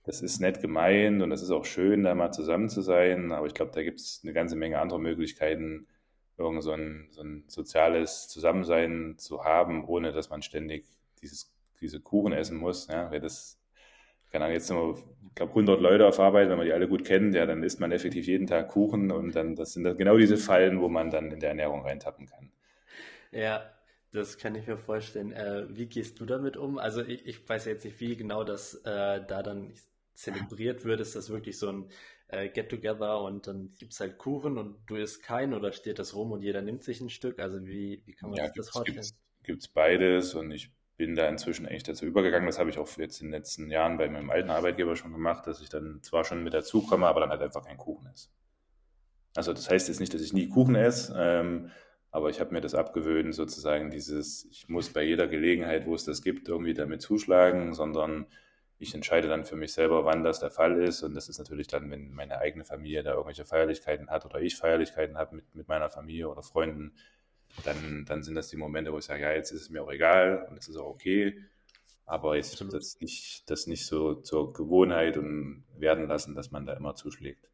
[0.03, 3.45] Das ist nett gemeint und das ist auch schön, da mal zusammen zu sein, aber
[3.45, 5.87] ich glaube, da gibt es eine ganze Menge anderer Möglichkeiten,
[6.37, 10.85] irgend so ein, so ein soziales Zusammensein zu haben, ohne dass man ständig
[11.21, 12.87] dieses, diese Kuchen essen muss.
[12.87, 13.60] Ja, weil das,
[14.31, 14.95] keine Ahnung, jetzt wir,
[15.27, 17.79] ich glaube, 100 Leute auf Arbeit, wenn man die alle gut kennt, ja, dann isst
[17.79, 21.31] man effektiv jeden Tag Kuchen und dann, das sind genau diese Fallen, wo man dann
[21.31, 22.51] in der Ernährung reintappen kann.
[23.31, 23.69] Ja,
[24.11, 25.31] das kann ich mir vorstellen.
[25.31, 26.77] Äh, wie gehst du damit um?
[26.77, 29.73] Also ich, ich weiß jetzt nicht, wie genau das äh, da dann
[30.13, 30.99] zelebriert wird.
[30.99, 31.89] Ist das wirklich so ein
[32.27, 36.13] äh, Get-Together und dann gibt es halt Kuchen und du isst keinen oder steht das
[36.13, 37.39] rum und jeder nimmt sich ein Stück?
[37.39, 39.07] Also wie, wie kann man ja, sich das vorstellen?
[39.43, 42.45] Gibt es beides und ich bin da inzwischen echt dazu übergegangen.
[42.45, 45.47] Das habe ich auch jetzt in den letzten Jahren bei meinem alten Arbeitgeber schon gemacht,
[45.47, 48.29] dass ich dann zwar schon mit dazukomme, aber dann halt einfach kein Kuchen esse.
[49.35, 51.71] Also das heißt jetzt nicht, dass ich nie Kuchen esse, ähm,
[52.11, 56.03] aber ich habe mir das abgewöhnt, sozusagen dieses, ich muss bei jeder Gelegenheit, wo es
[56.03, 58.27] das gibt, irgendwie damit zuschlagen, sondern
[58.81, 61.03] ich entscheide dann für mich selber, wann das der Fall ist.
[61.03, 64.57] Und das ist natürlich dann, wenn meine eigene Familie da irgendwelche Feierlichkeiten hat oder ich
[64.57, 66.93] Feierlichkeiten habe mit, mit meiner Familie oder Freunden,
[67.63, 69.91] dann, dann sind das die Momente, wo ich sage, ja, jetzt ist es mir auch
[69.91, 71.37] egal und es ist auch okay.
[72.05, 76.73] Aber jetzt das nicht, das nicht so zur Gewohnheit und werden lassen, dass man da
[76.73, 77.49] immer zuschlägt.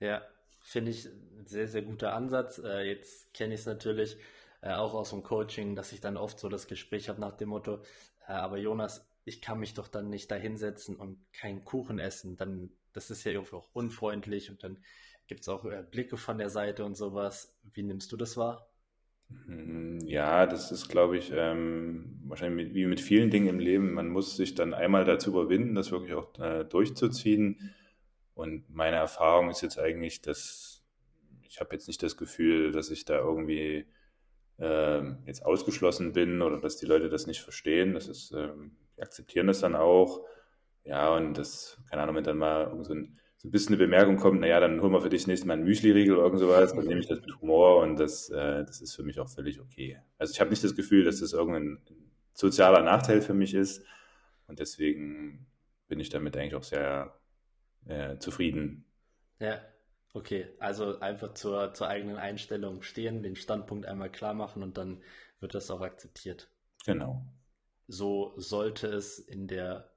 [0.00, 0.22] Ja,
[0.60, 2.58] finde ich ein sehr, sehr guter Ansatz.
[2.58, 4.18] Äh, jetzt kenne ich es natürlich
[4.60, 7.50] äh, auch aus dem Coaching, dass ich dann oft so das Gespräch habe nach dem
[7.50, 7.82] Motto,
[8.26, 12.36] äh, aber Jonas, ich kann mich doch dann nicht da hinsetzen und keinen Kuchen essen.
[12.36, 14.82] Dann, das ist ja irgendwie auch unfreundlich und dann
[15.26, 17.54] gibt es auch äh, Blicke von der Seite und sowas.
[17.72, 18.68] Wie nimmst du das wahr?
[19.46, 23.92] Hm, ja, das ist, glaube ich, ähm, wahrscheinlich mit, wie mit vielen Dingen im Leben.
[23.94, 27.74] Man muss sich dann einmal dazu überwinden, das wirklich auch äh, durchzuziehen.
[28.34, 30.82] Und meine Erfahrung ist jetzt eigentlich, dass
[31.42, 33.84] ich habe jetzt nicht das Gefühl, dass ich da irgendwie
[34.58, 37.92] äh, jetzt ausgeschlossen bin oder dass die Leute das nicht verstehen.
[37.92, 38.48] Das ist, äh,
[39.00, 40.24] akzeptieren das dann auch.
[40.84, 44.18] Ja, und das, keine Ahnung, wenn dann mal so ein so ein bisschen eine Bemerkung
[44.18, 46.86] kommt, naja, dann holen wir für dich nächstes Mal einen Müsli-Riegel oder irgend sowas, dann
[46.86, 49.98] nehme ich das mit Humor und das, äh, das ist für mich auch völlig okay.
[50.16, 51.82] Also ich habe nicht das Gefühl, dass das irgendein
[52.34, 53.84] sozialer Nachteil für mich ist
[54.46, 55.44] und deswegen
[55.88, 57.18] bin ich damit eigentlich auch sehr
[57.86, 58.84] äh, zufrieden.
[59.40, 59.60] Ja,
[60.12, 60.46] okay.
[60.60, 65.02] Also einfach zur, zur eigenen Einstellung stehen, den Standpunkt einmal klar machen und dann
[65.40, 66.48] wird das auch akzeptiert.
[66.86, 67.26] Genau.
[67.88, 69.90] So sollte es in der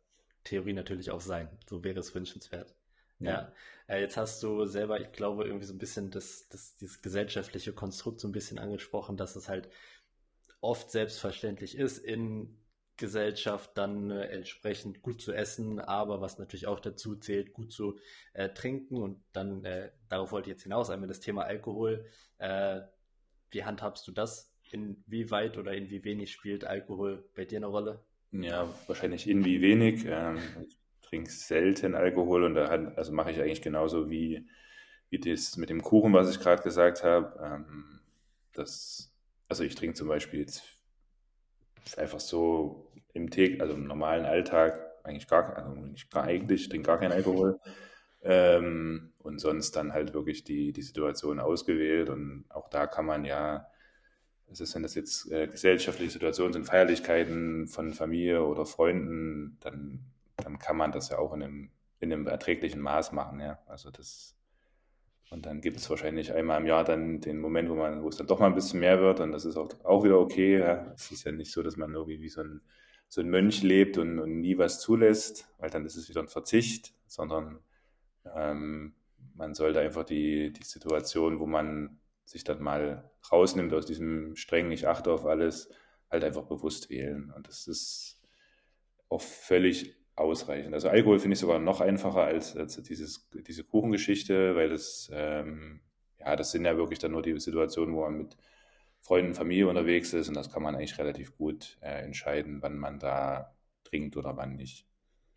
[0.44, 1.48] Theorie natürlich auch sein.
[1.70, 2.74] So wäre es wünschenswert.
[3.20, 3.52] Ja,
[3.88, 7.74] äh, jetzt hast du selber, ich glaube, irgendwie so ein bisschen das, das, dieses gesellschaftliche
[7.74, 9.70] Konstrukt so ein bisschen angesprochen, dass es halt
[10.62, 12.58] oft selbstverständlich ist, in
[12.98, 18.00] Gesellschaft dann äh, entsprechend gut zu essen, aber was natürlich auch dazu zählt, gut zu
[18.34, 19.02] äh, trinken.
[19.02, 22.06] Und dann, äh, darauf wollte ich jetzt hinaus, einmal das Thema Alkohol.
[22.38, 22.82] Äh,
[23.52, 24.54] wie handhabst du das?
[24.72, 28.04] Inwieweit oder in wie wenig spielt Alkohol bei dir eine Rolle?
[28.32, 30.06] Ja, wahrscheinlich in wie wenig.
[30.06, 30.78] Ähm, ich
[31.16, 34.46] trinke selten Alkohol und da hat, also mache ich eigentlich genauso wie,
[35.10, 37.40] wie das mit dem Kuchen, was ich gerade gesagt habe.
[37.42, 38.00] Ähm,
[38.54, 39.14] das,
[39.48, 40.64] also ich trinke zum Beispiel jetzt
[41.98, 46.70] einfach so im Tag, also im normalen Alltag eigentlich gar, also nicht gar eigentlich, ich
[46.70, 47.60] trinke gar keinen Alkohol.
[48.24, 52.10] Ähm, und sonst dann halt wirklich die, die Situation ausgewählt.
[52.10, 53.68] Und auch da kann man ja,
[54.52, 60.15] es ist, wenn das jetzt äh, gesellschaftliche Situationen sind, Feierlichkeiten von Familie oder Freunden, dann
[60.38, 63.60] dann kann man das ja auch in einem, in einem erträglichen Maß machen, ja.
[63.68, 64.36] Also das,
[65.30, 68.18] und dann gibt es wahrscheinlich einmal im Jahr dann den Moment, wo man, wo es
[68.18, 70.60] dann doch mal ein bisschen mehr wird und das ist auch, auch wieder okay.
[70.60, 70.92] Ja.
[70.96, 72.62] Es ist ja nicht so, dass man irgendwie wie so ein,
[73.08, 76.28] so ein Mönch lebt und, und nie was zulässt, weil dann ist es wieder ein
[76.28, 77.60] Verzicht, sondern
[78.36, 78.94] ähm,
[79.34, 84.72] man sollte einfach die, die Situation, wo man sich dann mal rausnimmt aus diesem strengen,
[84.72, 85.70] ich achte auf alles,
[86.10, 87.32] halt einfach bewusst wählen.
[87.36, 88.22] Und das ist
[89.10, 90.74] auch völlig ausreichend.
[90.74, 95.82] Also Alkohol finde ich sogar noch einfacher als, als dieses, diese Kuchengeschichte, weil das, ähm,
[96.20, 98.38] ja, das sind ja wirklich dann nur die Situationen, wo man mit
[99.02, 102.98] Freunden, Familie unterwegs ist und das kann man eigentlich relativ gut äh, entscheiden, wann man
[102.98, 104.88] da trinkt oder wann nicht.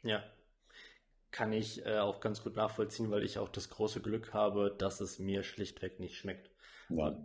[0.02, 0.22] Ja,
[1.30, 5.00] kann ich äh, auch ganz gut nachvollziehen, weil ich auch das große Glück habe, dass
[5.00, 6.50] es mir schlichtweg nicht schmeckt.
[6.88, 7.16] Ja.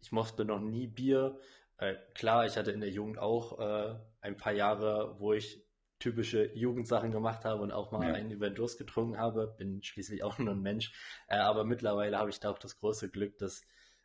[0.00, 1.40] Ich mochte noch nie Bier.
[1.78, 5.67] Äh, klar, ich hatte in der Jugend auch äh, ein paar Jahre, wo ich
[5.98, 8.14] typische Jugendsachen gemacht habe und auch mal ja.
[8.14, 9.54] einen über den Durst getrunken habe.
[9.58, 10.92] Bin schließlich auch nur ein Mensch.
[11.28, 13.62] Äh, aber mittlerweile habe ich da auch das große Glück, dass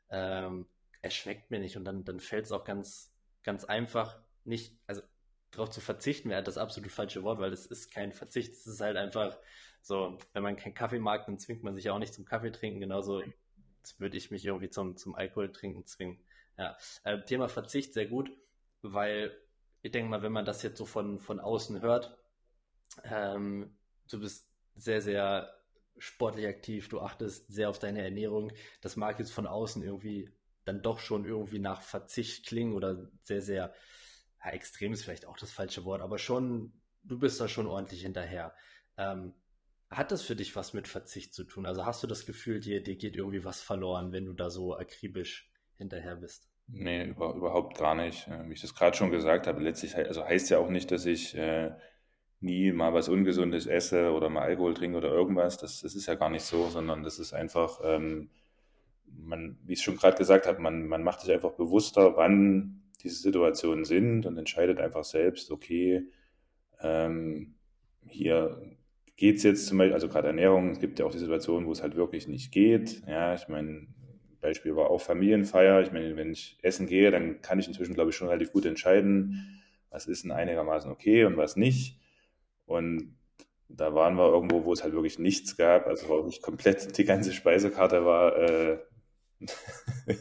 [0.10, 0.66] ähm,
[1.02, 5.02] es schmeckt mir nicht und dann, dann fällt es auch ganz, ganz einfach nicht, also
[5.52, 8.54] darauf zu verzichten wäre das absolut falsche Wort, weil es ist kein Verzicht.
[8.54, 9.38] Es ist halt einfach
[9.82, 12.52] so, wenn man keinen Kaffee mag, dann zwingt man sich ja auch nicht zum Kaffee
[12.52, 12.80] trinken.
[12.80, 13.22] Genauso
[13.98, 16.20] würde ich mich irgendwie zum, zum Alkohol trinken zwingen.
[16.58, 18.32] Ja, äh, Thema Verzicht sehr gut,
[18.82, 19.36] weil
[19.84, 22.18] ich denke mal, wenn man das jetzt so von, von außen hört,
[23.04, 23.78] ähm,
[24.10, 25.54] du bist sehr, sehr
[25.98, 28.54] sportlich aktiv, du achtest sehr auf deine Ernährung.
[28.82, 30.32] Das mag jetzt von außen irgendwie
[30.66, 33.74] dann doch schon irgendwie nach Verzicht klingen oder sehr, sehr,
[34.44, 36.72] ja, extrem ist vielleicht auch das falsche Wort, aber schon,
[37.04, 38.56] du bist da schon ordentlich hinterher.
[38.98, 39.34] Ähm,
[39.90, 41.66] hat das für dich was mit Verzicht zu tun?
[41.66, 44.78] Also hast du das Gefühl, dir, dir geht irgendwie was verloren, wenn du da so
[44.78, 46.53] akribisch hinterher bist?
[46.68, 48.28] Nee, über, überhaupt gar nicht.
[48.28, 51.06] Äh, wie ich das gerade schon gesagt habe, letztlich also heißt ja auch nicht, dass
[51.06, 51.72] ich äh,
[52.40, 55.58] nie mal was Ungesundes esse oder mal Alkohol trinke oder irgendwas.
[55.58, 58.30] Das, das ist ja gar nicht so, sondern das ist einfach, ähm,
[59.06, 62.82] man, wie ich es schon gerade gesagt habe, man, man macht sich einfach bewusster, wann
[63.04, 66.08] diese Situationen sind und entscheidet einfach selbst, okay,
[66.82, 67.56] ähm,
[68.08, 68.62] hier
[69.16, 71.72] geht es jetzt zum Beispiel, also gerade Ernährung, es gibt ja auch die Situationen, wo
[71.72, 73.04] es halt wirklich nicht geht.
[73.08, 73.88] Ja, ich meine,
[74.44, 75.82] Beispiel war auch Familienfeier.
[75.82, 78.66] Ich meine, wenn ich essen gehe, dann kann ich inzwischen, glaube ich, schon relativ gut
[78.66, 82.00] entscheiden, was ist denn einigermaßen okay und was nicht.
[82.66, 83.18] Und
[83.70, 87.34] da waren wir irgendwo, wo es halt wirklich nichts gab, also wirklich komplett die ganze
[87.34, 88.78] Speisekarte war äh,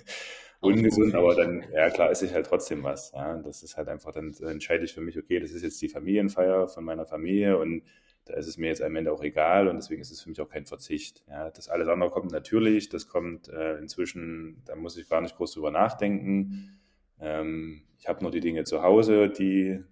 [0.60, 3.12] ungesund, aber dann, ja klar, esse ich halt trotzdem was.
[3.12, 3.36] Ja.
[3.38, 6.68] Das ist halt einfach, dann entscheide ich für mich, okay, das ist jetzt die Familienfeier
[6.68, 7.82] von meiner Familie und
[8.24, 10.40] da ist es mir jetzt am Ende auch egal und deswegen ist es für mich
[10.40, 11.24] auch kein Verzicht.
[11.28, 15.36] Ja, das alles andere kommt natürlich, das kommt äh, inzwischen, da muss ich gar nicht
[15.36, 16.78] groß drüber nachdenken.
[17.20, 19.82] Ähm, ich habe nur die Dinge zu Hause, die,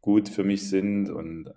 [0.00, 1.52] gut für mich sind und äh,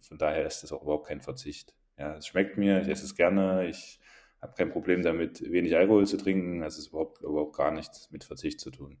[0.00, 1.74] von daher ist das auch überhaupt kein Verzicht.
[1.98, 4.00] Ja, es schmeckt mir, ich esse es gerne, ich
[4.40, 6.60] habe kein Problem damit, wenig Alkohol zu trinken.
[6.60, 8.98] Das ist überhaupt, überhaupt gar nichts mit Verzicht zu tun.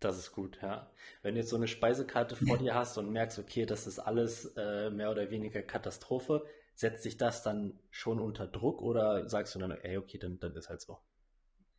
[0.00, 0.90] Das ist gut, ja.
[1.22, 4.52] Wenn du jetzt so eine Speisekarte vor dir hast und merkst, okay, das ist alles
[4.56, 9.58] äh, mehr oder weniger Katastrophe, setzt sich das dann schon unter Druck oder sagst du
[9.58, 10.98] dann, ey, okay, dann, dann ist halt so?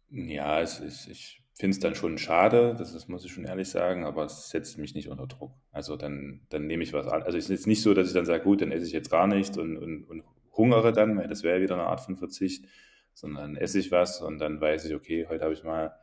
[0.10, 3.69] Ja, es ist, ich finde es dann schon schade, das, das muss ich schon ehrlich
[3.69, 5.53] sagen, aber es setzt mich nicht unter Druck.
[5.71, 7.23] Also dann, dann nehme ich was an.
[7.23, 9.12] Also es ist jetzt nicht so, dass ich dann sage, gut, dann esse ich jetzt
[9.12, 10.23] gar nichts und, und, und
[10.58, 12.65] hungere dann, weil das wäre wieder eine Art von Verzicht,
[13.13, 15.93] sondern esse ich was und dann weiß ich, okay, heute habe ich mal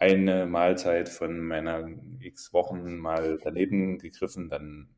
[0.00, 1.88] eine Mahlzeit von meiner
[2.20, 4.88] x Wochen mal daneben gegriffen, dann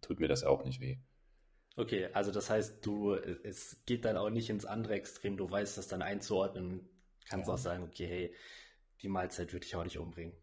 [0.00, 0.98] tut mir das auch nicht weh.
[1.76, 5.78] Okay, also das heißt, du, es geht dann auch nicht ins andere Extrem, du weißt
[5.78, 6.88] das dann einzuordnen,
[7.28, 7.54] kannst ja.
[7.54, 8.34] auch sagen, okay, hey,
[9.00, 10.34] die Mahlzeit würde ich auch nicht umbringen.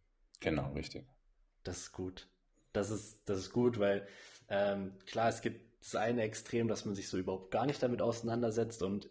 [0.41, 1.05] Genau, richtig.
[1.63, 2.27] Das ist gut.
[2.73, 4.07] Das ist, das ist gut, weil
[4.49, 8.01] ähm, klar, es gibt das eine Extrem, dass man sich so überhaupt gar nicht damit
[8.01, 9.09] auseinandersetzt und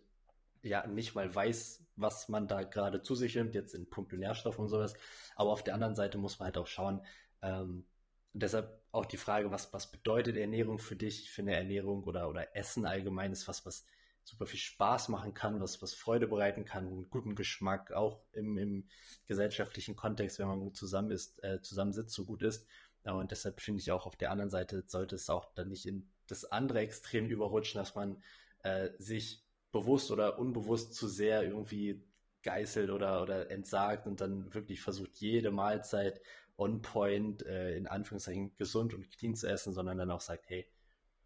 [0.62, 4.58] ja nicht mal weiß, was man da gerade zu sich nimmt, jetzt in puncto Nährstoff
[4.58, 4.94] und sowas.
[5.36, 7.02] Aber auf der anderen Seite muss man halt auch schauen,
[7.42, 7.84] ähm,
[8.32, 11.22] deshalb auch die Frage, was, was bedeutet Ernährung für dich?
[11.22, 13.84] Ich finde Ernährung oder, oder Essen allgemein ist was, was
[14.24, 18.88] super viel Spaß machen kann, was, was Freude bereiten kann, guten Geschmack, auch im, im
[19.26, 22.66] gesellschaftlichen Kontext, wenn man gut zusammen ist, äh, zusammensitzt, so gut ist.
[23.04, 26.10] Und deshalb finde ich auch auf der anderen Seite sollte es auch dann nicht in
[26.26, 28.22] das andere Extrem überrutschen, dass man
[28.62, 32.02] äh, sich bewusst oder unbewusst zu sehr irgendwie
[32.42, 36.20] geißelt oder, oder entsagt und dann wirklich versucht, jede Mahlzeit
[36.56, 40.66] on point, äh, in Anführungszeichen gesund und clean zu essen, sondern dann auch sagt, hey,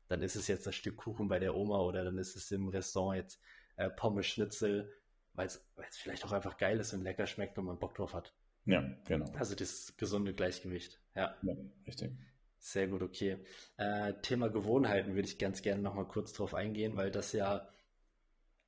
[0.08, 2.68] dann ist es jetzt das Stück Kuchen bei der Oma oder dann ist es im
[2.68, 3.40] Restaurant jetzt
[3.76, 4.92] äh, Pommes Schnitzel,
[5.34, 8.34] weil es vielleicht auch einfach geil ist und lecker schmeckt und man Bock drauf hat.
[8.64, 9.30] Ja, genau.
[9.32, 11.00] Also das gesunde Gleichgewicht.
[11.14, 11.54] Ja, ja
[11.86, 12.12] richtig.
[12.58, 13.38] Sehr gut, okay.
[13.76, 17.71] Äh, Thema Gewohnheiten würde ich ganz gerne nochmal kurz drauf eingehen, weil das ja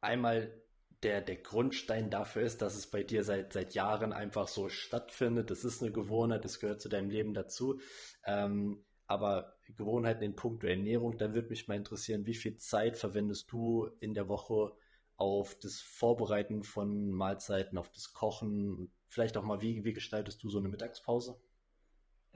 [0.05, 0.53] einmal
[1.03, 5.51] der, der Grundstein dafür ist, dass es bei dir seit, seit Jahren einfach so stattfindet.
[5.51, 7.81] Das ist eine Gewohnheit, das gehört zu deinem Leben dazu.
[8.25, 13.53] Ähm, aber Gewohnheiten in puncto Ernährung, da würde mich mal interessieren, wie viel Zeit verwendest
[13.53, 14.73] du in der Woche
[15.17, 18.91] auf das Vorbereiten von Mahlzeiten, auf das Kochen?
[19.09, 21.39] Vielleicht auch mal, wie, wie gestaltest du so eine Mittagspause?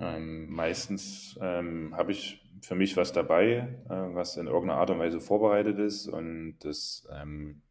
[0.00, 4.98] Ähm, meistens ähm, habe ich für mich was dabei, äh, was in irgendeiner Art und
[4.98, 7.62] Weise vorbereitet ist und das ähm,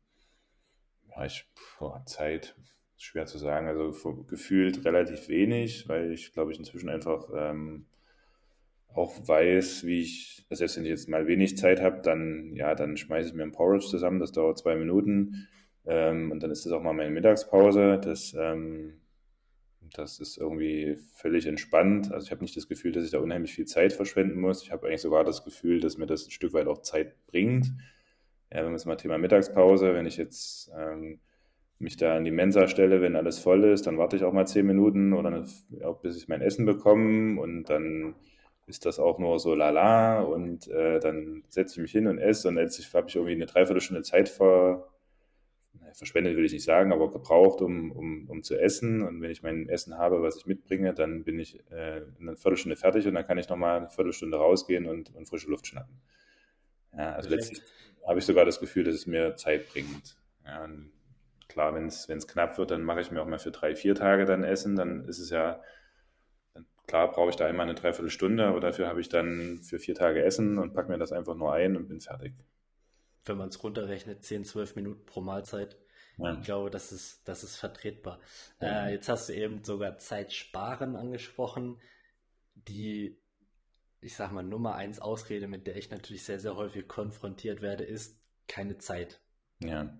[1.09, 1.45] ja, ich,
[1.79, 2.55] boah, Zeit,
[2.97, 3.91] schwer zu sagen, also
[4.27, 7.85] gefühlt relativ wenig, weil ich glaube ich inzwischen einfach ähm,
[8.93, 12.75] auch weiß, wie ich, also selbst wenn ich jetzt mal wenig Zeit habe, dann ja,
[12.75, 15.47] dann schmeiße ich mir ein Porridge zusammen, das dauert zwei Minuten
[15.85, 18.99] ähm, und dann ist das auch mal meine Mittagspause, das ähm,
[19.93, 22.11] das ist irgendwie völlig entspannt.
[22.11, 24.63] Also ich habe nicht das Gefühl, dass ich da unheimlich viel Zeit verschwenden muss.
[24.63, 27.67] Ich habe eigentlich sogar das Gefühl, dass mir das ein Stück weit auch Zeit bringt.
[28.51, 31.19] Ja, wenn wir jetzt mal Thema Mittagspause, wenn ich jetzt ähm,
[31.79, 34.47] mich da in die Mensa stelle, wenn alles voll ist, dann warte ich auch mal
[34.47, 35.45] zehn Minuten oder
[35.83, 38.15] auch bis ich mein Essen bekomme und dann
[38.65, 42.47] ist das auch nur so lala und äh, dann setze ich mich hin und esse
[42.47, 44.87] und letztlich habe ich irgendwie eine Dreiviertelstunde Zeit ver,
[45.97, 49.01] verschwendet will ich nicht sagen, aber gebraucht, um, um, um zu essen.
[49.01, 52.35] Und wenn ich mein Essen habe, was ich mitbringe, dann bin ich äh, in einer
[52.35, 55.99] Viertelstunde fertig und dann kann ich nochmal eine Viertelstunde rausgehen und, und frische Luft schnappen.
[56.95, 57.49] Ja, also Perfekt.
[57.49, 57.73] letztlich
[58.05, 60.17] habe ich sogar das Gefühl, dass es mir Zeit bringt.
[60.45, 60.69] Ja,
[61.47, 64.25] klar, wenn es knapp wird, dann mache ich mir auch mal für drei, vier Tage
[64.25, 64.75] dann Essen.
[64.75, 65.63] Dann ist es ja,
[66.85, 70.23] klar brauche ich da einmal eine Dreiviertelstunde, aber dafür habe ich dann für vier Tage
[70.23, 72.33] Essen und packe mir das einfach nur ein und bin fertig.
[73.25, 75.75] Wenn man es runterrechnet, 10, 12 Minuten pro Mahlzeit.
[76.17, 76.33] Ja.
[76.33, 78.19] Ich glaube, das ist, das ist vertretbar.
[78.59, 78.87] Ja.
[78.87, 81.79] Äh, jetzt hast du eben sogar Zeit sparen angesprochen,
[82.55, 83.17] die,
[84.01, 87.83] ich sag mal, Nummer eins Ausrede, mit der ich natürlich sehr, sehr häufig konfrontiert werde,
[87.83, 89.19] ist keine Zeit.
[89.59, 89.95] Ja.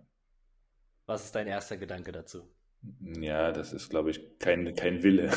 [1.06, 2.50] Was ist dein erster Gedanke dazu?
[3.02, 5.32] Ja, das ist, glaube ich, kein, kein Wille.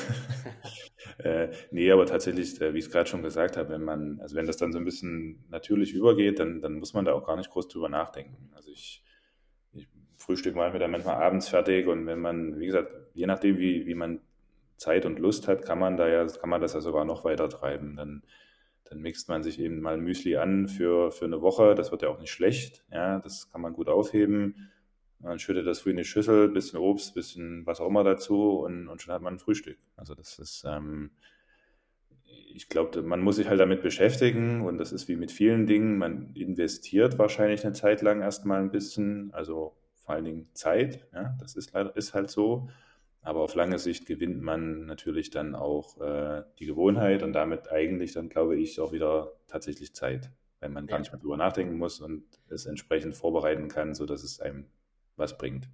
[1.18, 4.36] äh, nee, aber tatsächlich, äh, wie ich es gerade schon gesagt habe, wenn man, also
[4.36, 7.36] wenn das dann so ein bisschen natürlich übergeht, dann, dann muss man da auch gar
[7.36, 8.50] nicht groß drüber nachdenken.
[8.54, 9.02] Also ich
[10.30, 13.84] Frühstück machen wir dann manchmal abends fertig und wenn man, wie gesagt, je nachdem, wie,
[13.86, 14.20] wie man
[14.76, 17.48] Zeit und Lust hat, kann man da ja, kann man das ja sogar noch weiter
[17.48, 17.96] treiben.
[17.96, 18.22] Dann,
[18.84, 21.74] dann mixt man sich eben mal Müsli an für, für eine Woche.
[21.74, 22.84] Das wird ja auch nicht schlecht.
[22.92, 24.70] Ja, das kann man gut aufheben.
[25.18, 28.86] Man schüttet das früh in die Schüssel, bisschen Obst, bisschen was auch immer dazu und,
[28.86, 29.78] und schon hat man ein Frühstück.
[29.96, 31.10] Also das ist, ähm,
[32.54, 35.98] ich glaube, man muss sich halt damit beschäftigen und das ist wie mit vielen Dingen.
[35.98, 39.74] Man investiert wahrscheinlich eine Zeit lang erstmal ein bisschen, also
[40.10, 41.06] vor allen Dingen Zeit.
[41.14, 42.68] Ja, das ist leider ist halt so.
[43.22, 48.12] Aber auf lange Sicht gewinnt man natürlich dann auch äh, die Gewohnheit und damit eigentlich
[48.12, 50.90] dann, glaube ich, auch wieder tatsächlich Zeit, wenn man ja.
[50.90, 54.66] gar nicht mehr drüber nachdenken muss und es entsprechend vorbereiten kann, sodass es einem
[55.14, 55.68] was bringt.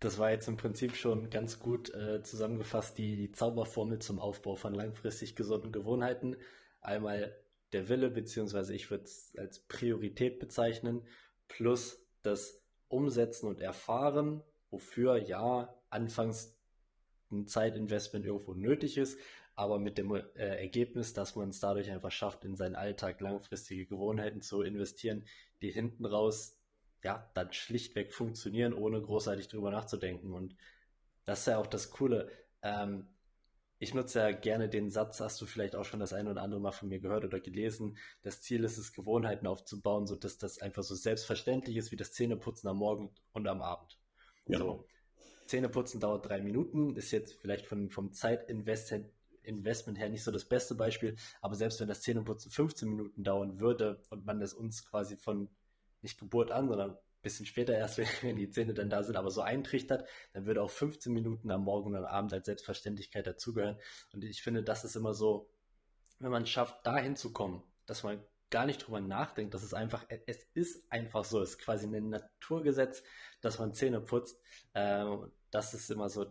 [0.00, 4.56] Das war jetzt im Prinzip schon ganz gut äh, zusammengefasst, die, die Zauberformel zum Aufbau
[4.56, 6.34] von langfristig gesunden Gewohnheiten.
[6.80, 7.36] Einmal
[7.72, 11.02] der Wille, beziehungsweise ich würde es als Priorität bezeichnen,
[11.46, 16.58] plus das Umsetzen und Erfahren, wofür ja anfangs
[17.30, 19.18] ein Zeitinvestment irgendwo nötig ist,
[19.54, 23.86] aber mit dem äh, Ergebnis, dass man es dadurch einfach schafft, in seinen Alltag langfristige
[23.86, 25.24] Gewohnheiten zu investieren,
[25.62, 26.58] die hinten raus
[27.02, 30.32] ja dann schlichtweg funktionieren, ohne großartig drüber nachzudenken.
[30.32, 30.56] Und
[31.24, 32.30] das ist ja auch das Coole.
[32.62, 33.08] Ähm,
[33.78, 36.60] ich nutze ja gerne den Satz, hast du vielleicht auch schon das eine oder andere
[36.60, 37.96] Mal von mir gehört oder gelesen.
[38.22, 42.68] Das Ziel ist es, Gewohnheiten aufzubauen, sodass das einfach so selbstverständlich ist wie das Zähneputzen
[42.68, 43.98] am Morgen und am Abend.
[44.46, 44.58] Ja.
[44.58, 44.86] So.
[45.46, 49.06] Zähneputzen dauert drei Minuten, ist jetzt vielleicht von, vom Zeitinvestment
[49.44, 53.60] Investment her nicht so das beste Beispiel, aber selbst wenn das Zähneputzen 15 Minuten dauern
[53.60, 55.48] würde und man es uns quasi von
[56.02, 59.40] nicht Geburt an, sondern bisschen später erst, wenn die Zähne dann da sind, aber so
[59.40, 63.78] eintrichtert, dann würde auch 15 Minuten am Morgen und am Abend als Selbstverständlichkeit dazugehören.
[64.12, 65.50] Und ich finde, das ist immer so,
[66.18, 70.06] wenn man schafft, dahin zu kommen, dass man gar nicht drüber nachdenkt, dass es einfach,
[70.26, 73.02] es ist einfach so, es ist quasi ein Naturgesetz,
[73.40, 74.40] dass man Zähne putzt.
[74.74, 76.26] Ähm, das ist immer so,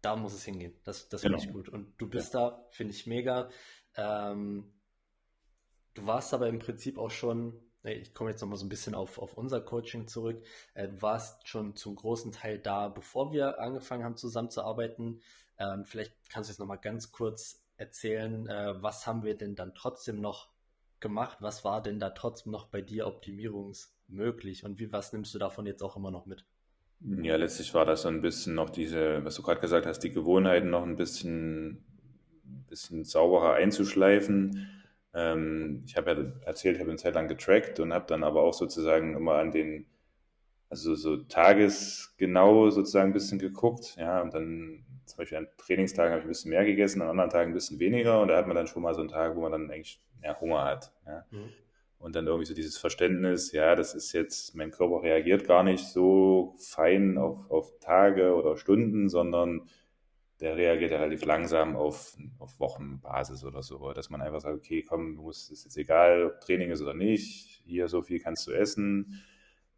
[0.00, 0.78] da muss es hingehen.
[0.84, 1.38] Das, das genau.
[1.38, 1.68] finde ich gut.
[1.68, 2.50] Und du bist ja.
[2.50, 3.50] da, finde ich mega.
[3.94, 4.72] Ähm,
[5.94, 9.18] du warst aber im Prinzip auch schon, ich komme jetzt nochmal so ein bisschen auf,
[9.18, 10.42] auf unser Coaching zurück.
[10.74, 15.20] Äh, du warst schon zum großen Teil da, bevor wir angefangen haben zusammenzuarbeiten.
[15.58, 19.74] Ähm, vielleicht kannst du jetzt nochmal ganz kurz erzählen, äh, was haben wir denn dann
[19.74, 20.48] trotzdem noch
[21.00, 21.38] gemacht?
[21.40, 24.64] Was war denn da trotzdem noch bei dir optimierungsmöglich?
[24.64, 26.44] Und wie, was nimmst du davon jetzt auch immer noch mit?
[27.00, 30.10] Ja, letztlich war das so ein bisschen noch diese, was du gerade gesagt hast, die
[30.10, 31.84] Gewohnheiten noch ein bisschen,
[32.68, 34.68] bisschen sauberer einzuschleifen.
[35.16, 38.52] Ähm, ich habe ja erzählt, habe eine Zeit lang getrackt und habe dann aber auch
[38.52, 39.86] sozusagen immer an den,
[40.68, 46.20] also so tagesgenau sozusagen ein bisschen geguckt, ja, und dann zum Beispiel an Trainingstagen habe
[46.20, 48.56] ich ein bisschen mehr gegessen, an anderen Tagen ein bisschen weniger und da hat man
[48.56, 50.92] dann schon mal so einen Tag, wo man dann eigentlich ja, Hunger hat.
[51.06, 51.24] Ja.
[51.30, 51.48] Mhm.
[51.98, 55.86] Und dann irgendwie so dieses Verständnis, ja, das ist jetzt, mein Körper reagiert gar nicht
[55.86, 59.62] so fein auf, auf Tage oder Stunden, sondern
[60.40, 65.16] der reagiert relativ langsam auf, auf Wochenbasis oder so, dass man einfach sagt, okay, komm,
[65.16, 68.52] du musst, ist jetzt egal, ob Training ist oder nicht, hier so viel kannst du
[68.52, 69.22] essen.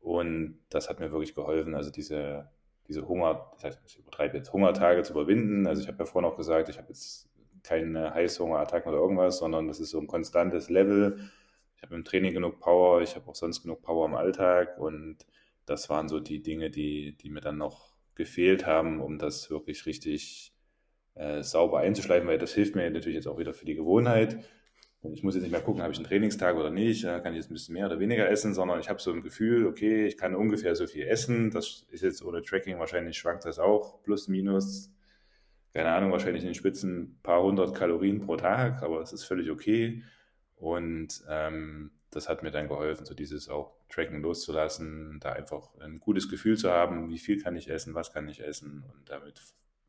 [0.01, 2.51] Und das hat mir wirklich geholfen, also diese,
[2.89, 5.67] diese Hunger, das heißt, ich übertreibe jetzt Hungertage zu überwinden.
[5.67, 7.29] Also ich habe ja vorhin auch gesagt, ich habe jetzt
[7.63, 11.31] keine Heißhungerattacken oder irgendwas, sondern das ist so ein konstantes Level.
[11.77, 15.19] Ich habe im Training genug Power, ich habe auch sonst genug Power im Alltag und
[15.67, 19.87] das waren so die Dinge, die, die mir dann noch gefehlt haben, um das wirklich
[19.87, 20.53] richtig
[21.15, 24.39] äh, sauber einzuschleifen, weil das hilft mir natürlich jetzt auch wieder für die Gewohnheit.
[25.01, 27.37] Und ich muss jetzt nicht mehr gucken, habe ich einen Trainingstag oder nicht, kann ich
[27.37, 30.19] jetzt ein bisschen mehr oder weniger essen, sondern ich habe so ein Gefühl, okay, ich
[30.19, 31.51] kann ungefähr so viel essen.
[31.51, 34.93] Das ist jetzt ohne Tracking wahrscheinlich schwankt das auch, plus, minus
[35.79, 39.25] keine Ahnung, wahrscheinlich in den Spitzen ein paar hundert Kalorien pro Tag, aber es ist
[39.25, 40.03] völlig okay.
[40.57, 46.01] Und ähm, das hat mir dann geholfen, so dieses auch Tracken loszulassen, da einfach ein
[46.01, 49.41] gutes Gefühl zu haben, wie viel kann ich essen, was kann ich essen und damit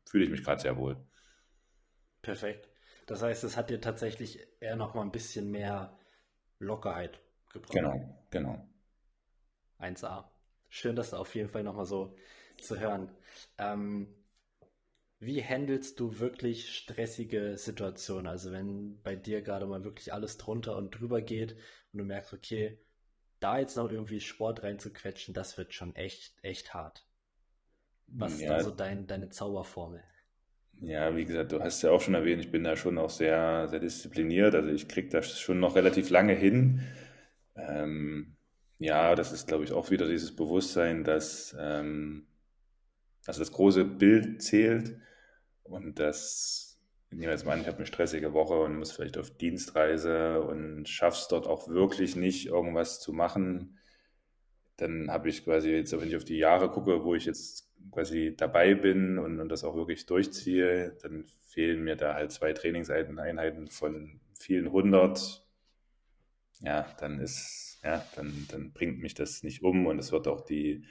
[0.04, 0.96] fühle ich mich gerade sehr wohl.
[2.22, 2.68] Perfekt.
[3.06, 5.98] Das heißt, es hat dir tatsächlich eher noch mal ein bisschen mehr
[6.58, 7.20] Lockerheit
[7.52, 7.72] gebracht.
[7.72, 8.68] Genau, genau.
[9.78, 10.30] 1A.
[10.68, 12.14] Schön, das auf jeden Fall noch mal so
[12.58, 13.10] zu hören.
[13.58, 14.14] Ähm,
[15.18, 18.26] wie handelst du wirklich stressige Situationen?
[18.26, 21.56] Also wenn bei dir gerade mal wirklich alles drunter und drüber geht
[21.92, 22.78] und du merkst, okay,
[23.40, 27.06] da jetzt noch irgendwie Sport reinzuquetschen, das wird schon echt, echt hart.
[28.06, 28.46] Was ja.
[28.46, 30.02] ist da so dein, deine Zauberformel?
[30.80, 33.68] Ja, wie gesagt, du hast ja auch schon erwähnt, ich bin da schon auch sehr,
[33.68, 34.54] sehr diszipliniert.
[34.54, 36.80] Also ich kriege das schon noch relativ lange hin.
[37.54, 38.36] Ähm,
[38.78, 42.26] ja, das ist, glaube ich, auch wieder dieses Bewusstsein, dass ähm,
[43.26, 44.98] also das große Bild zählt
[45.64, 46.69] und das,
[47.10, 50.40] nehmen wir jetzt mal an, ich habe eine stressige Woche und muss vielleicht auf Dienstreise
[50.42, 53.78] und schaff's dort auch wirklich nicht, irgendwas zu machen.
[54.76, 58.34] Dann habe ich quasi jetzt, wenn ich auf die Jahre gucke, wo ich jetzt quasi
[58.36, 63.68] dabei bin und, und das auch wirklich durchziehe, dann fehlen mir da halt zwei Trainingseinheiten
[63.68, 65.44] von vielen hundert.
[66.60, 70.42] Ja, dann ist, ja, dann, dann bringt mich das nicht um und es wird auch
[70.42, 70.84] die,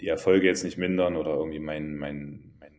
[0.00, 2.75] die Erfolge jetzt nicht mindern oder irgendwie mein, mein, mein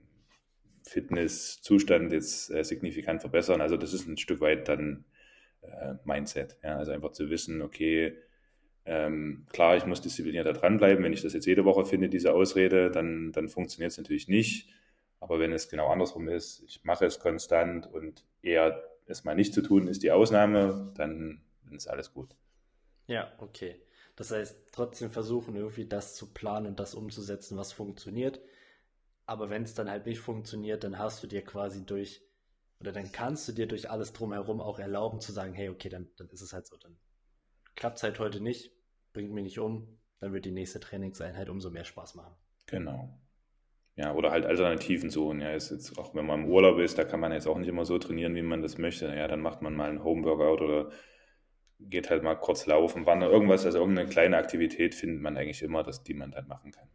[0.88, 3.62] Fitnesszustand jetzt äh, signifikant verbessern.
[3.62, 5.06] Also das ist ein Stück weit dann
[5.62, 6.58] äh, Mindset.
[6.64, 6.78] Ja?
[6.78, 8.18] Also einfach zu wissen, okay,
[8.86, 11.04] ähm, klar, ich muss diszipliniert da dranbleiben.
[11.04, 14.70] Wenn ich das jetzt jede Woche finde, diese Ausrede, dann, dann funktioniert es natürlich nicht.
[15.20, 19.54] Aber wenn es genau andersrum ist, ich mache es konstant und eher es mal nicht
[19.54, 22.36] zu tun ist die Ausnahme, dann, dann ist alles gut.
[23.08, 23.82] Ja, okay.
[24.16, 28.42] Das heißt, trotzdem versuchen, irgendwie das zu planen und das umzusetzen, was funktioniert.
[29.28, 32.24] Aber wenn es dann halt nicht funktioniert, dann hast du dir quasi durch,
[32.80, 36.10] oder dann kannst du dir durch alles drumherum auch erlauben zu sagen, hey, okay, dann,
[36.18, 36.98] dann ist es halt so, dann
[37.76, 38.72] klappt es halt heute nicht,
[39.14, 42.36] bringt mich nicht um, dann wird die nächste Trainingseinheit umso mehr Spaß machen.
[42.68, 43.20] Genau.
[43.98, 45.42] Ja, oder halt Alternativen suchen.
[45.42, 47.68] Ja, ist jetzt auch wenn man im Urlaub ist, da kann man jetzt auch nicht
[47.68, 49.08] immer so trainieren, wie man das möchte.
[49.08, 50.92] Ja, dann macht man mal einen Homeworkout oder
[51.80, 55.84] geht halt mal kurz laufen, wandern, irgendwas, also irgendeine kleine Aktivität findet man eigentlich immer,
[55.84, 56.88] dass die man dann machen kann.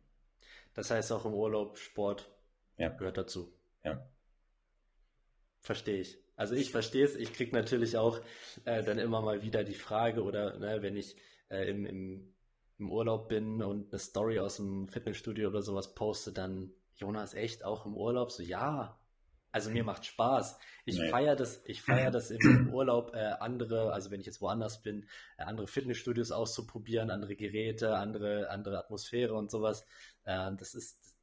[0.75, 2.31] Das heißt auch im Urlaub Sport
[2.77, 2.89] ja.
[2.89, 3.53] gehört dazu.
[3.85, 4.09] Ja.
[5.61, 6.19] Verstehe ich.
[6.37, 7.15] Also ich verstehe es.
[7.15, 8.21] Ich kriege natürlich auch
[8.65, 11.17] äh, dann immer mal wieder die Frage oder ne, wenn ich
[11.51, 12.35] äh, im, im,
[12.79, 17.65] im Urlaub bin und eine Story aus dem Fitnessstudio oder sowas poste, dann Jonas echt
[17.65, 18.33] auch im Urlaub?
[18.33, 18.99] So ja,
[19.53, 20.59] also mir macht Spaß.
[20.87, 21.09] Ich nee.
[21.09, 22.41] feiere das, ich feiere das im
[22.73, 27.97] Urlaub, äh, andere, also wenn ich jetzt woanders bin, äh, andere Fitnessstudios auszuprobieren, andere Geräte,
[27.97, 29.87] andere, andere Atmosphäre und sowas.
[30.25, 31.17] Äh, das ist,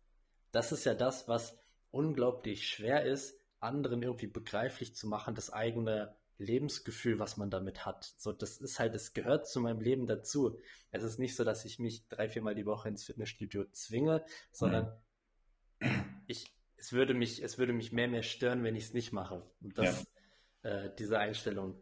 [0.51, 1.57] das ist ja das, was
[1.91, 8.13] unglaublich schwer ist, anderen irgendwie begreiflich zu machen, das eigene Lebensgefühl, was man damit hat.
[8.17, 10.57] So, das ist halt, es gehört zu meinem Leben dazu.
[10.91, 14.97] Es ist nicht so, dass ich mich drei, viermal die Woche ins Fitnessstudio zwinge, sondern
[15.82, 16.21] mhm.
[16.27, 16.45] ich,
[16.80, 19.43] es würde mich, es würde mich mehr mehr stören, wenn ich es nicht mache.
[19.61, 20.07] Und das,
[20.63, 20.69] ja.
[20.69, 21.75] äh, diese Einstellung.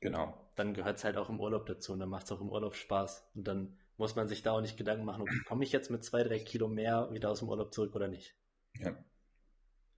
[0.00, 0.34] Genau.
[0.54, 2.74] Dann gehört es halt auch im Urlaub dazu und dann macht es auch im Urlaub
[2.76, 3.28] Spaß.
[3.34, 6.04] Und dann muss man sich da auch nicht Gedanken machen, okay, komme ich jetzt mit
[6.04, 8.34] zwei, drei Kilo mehr wieder aus dem Urlaub zurück oder nicht?
[8.78, 8.96] Ja.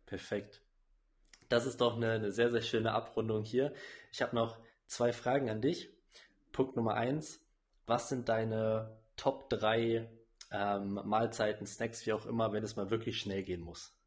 [0.06, 0.62] Perfekt.
[1.50, 3.74] Das ist doch eine, eine sehr, sehr schöne Abrundung hier.
[4.10, 5.90] Ich habe noch zwei Fragen an dich.
[6.52, 7.44] Punkt Nummer eins.
[7.86, 10.08] Was sind deine Top 3
[10.52, 13.99] ähm, Mahlzeiten, Snacks, wie auch immer, wenn es mal wirklich schnell gehen muss?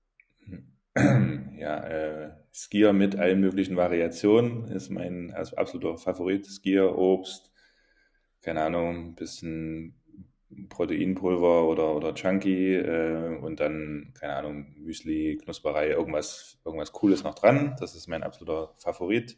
[1.57, 6.45] Ja, äh, Skier mit allen möglichen Variationen ist mein also absoluter Favorit.
[6.45, 7.51] Skier, Obst,
[8.41, 9.95] keine Ahnung, ein bisschen
[10.69, 17.35] Proteinpulver oder, oder Chunky äh, und dann, keine Ahnung, Müsli, Knusperei, irgendwas, irgendwas Cooles noch
[17.35, 17.75] dran.
[17.79, 19.37] Das ist mein absoluter Favorit.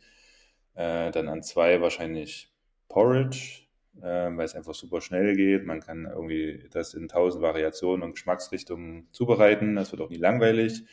[0.74, 2.52] Äh, dann an zwei wahrscheinlich
[2.90, 3.65] Porridge,
[4.02, 5.66] weil es einfach super schnell geht.
[5.66, 9.76] Man kann irgendwie das in tausend Variationen und Geschmacksrichtungen zubereiten.
[9.76, 10.84] Das wird auch nie langweilig.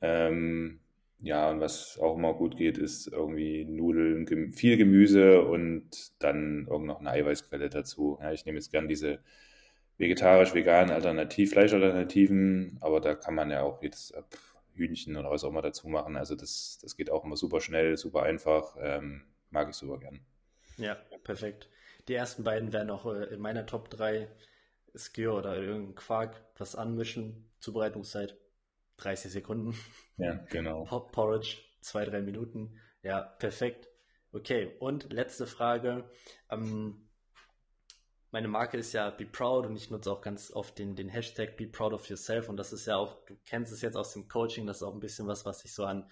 [0.00, 0.80] Ähm,
[1.22, 6.86] ja, und was auch immer gut geht, ist irgendwie Nudeln, viel Gemüse und dann irgend
[6.86, 8.18] noch eine Eiweißquelle dazu.
[8.22, 9.18] Ja, ich nehme jetzt gern diese
[9.98, 14.14] vegetarisch-veganen Alternativ, Fleischalternativen, aber da kann man ja auch jetzt
[14.74, 16.16] Hühnchen oder was auch immer dazu machen.
[16.16, 18.76] Also das, das geht auch immer super schnell, super einfach.
[18.80, 20.20] Ähm, mag ich super gern.
[20.78, 21.68] Ja, perfekt.
[22.10, 24.28] Die ersten beiden wären auch äh, in meiner Top 3
[24.96, 28.36] Skier oder irgendein Quark, was anmischen, Zubereitungszeit
[28.96, 29.78] 30 Sekunden.
[30.16, 30.86] Ja, genau.
[31.12, 32.80] Porridge, zwei, drei Minuten.
[33.04, 33.88] Ja, perfekt.
[34.32, 36.10] Okay, und letzte Frage.
[36.50, 37.08] Ähm,
[38.32, 41.56] meine Marke ist ja Be Proud und ich nutze auch ganz oft den, den Hashtag
[41.56, 44.26] Be Proud of Yourself und das ist ja auch, du kennst es jetzt aus dem
[44.26, 46.10] Coaching, das ist auch ein bisschen was, was ich so an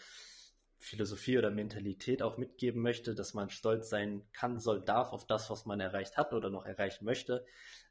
[0.79, 5.51] Philosophie oder Mentalität auch mitgeben möchte, dass man stolz sein kann, soll, darf auf das,
[5.51, 7.45] was man erreicht hat oder noch erreichen möchte.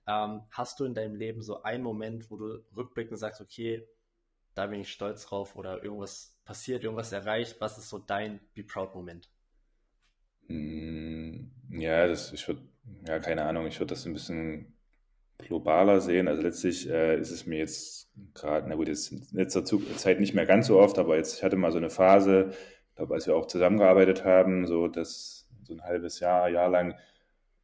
[0.08, 3.86] Ähm, hast du in deinem Leben so einen Moment, wo du rückblickend sagst, okay,
[4.56, 7.58] da bin ich stolz drauf oder irgendwas passiert, irgendwas erreicht?
[7.60, 9.30] Was ist so dein Be Proud-Moment?
[10.48, 12.62] Hm, ja, das, ich würde,
[13.06, 14.78] ja, keine Ahnung, ich würde das ein bisschen
[15.38, 16.28] globaler sehen.
[16.28, 20.34] Also letztlich äh, ist es mir jetzt gerade, na gut, jetzt in letzter Zeit nicht
[20.34, 22.54] mehr ganz so oft, aber jetzt, ich hatte mal so eine Phase,
[22.98, 26.96] glaube, als wir auch zusammengearbeitet haben, so das, so ein halbes Jahr, Jahr lang,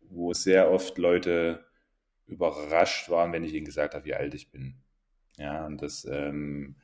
[0.01, 1.65] wo sehr oft Leute
[2.27, 4.75] überrascht waren, wenn ich ihnen gesagt habe, wie alt ich bin.
[5.37, 6.75] Ja, und das, ähm,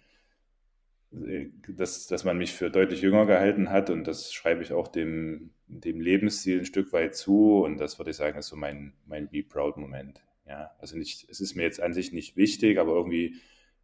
[1.12, 5.52] dass, dass man mich für deutlich jünger gehalten hat und das schreibe ich auch dem,
[5.68, 9.30] dem Lebensstil ein Stück weit zu und das würde ich sagen, ist so mein, mein
[9.30, 10.24] Be Proud-Moment.
[10.48, 13.36] Ja, also nicht, es ist mir jetzt an sich nicht wichtig, aber irgendwie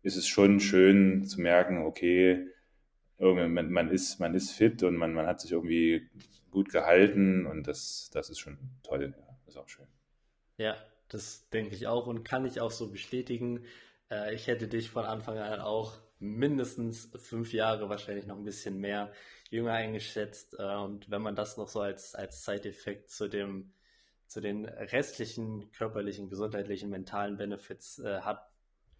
[0.01, 2.47] ist es schon schön zu merken, okay,
[3.20, 6.09] man, man, ist, man ist fit und man, man hat sich irgendwie
[6.51, 9.88] gut gehalten und das, das ist schon toll, ja, ist auch schön.
[10.57, 10.78] Ja,
[11.09, 13.66] das denke ich auch und kann ich auch so bestätigen.
[14.09, 18.80] Äh, ich hätte dich von Anfang an auch mindestens fünf Jahre, wahrscheinlich noch ein bisschen
[18.80, 19.11] mehr
[19.49, 20.55] jünger eingeschätzt.
[20.57, 23.74] Äh, und wenn man das noch so als, als Side-Effekt zu dem,
[24.28, 28.49] zu den restlichen körperlichen, gesundheitlichen, mentalen Benefits äh, hat,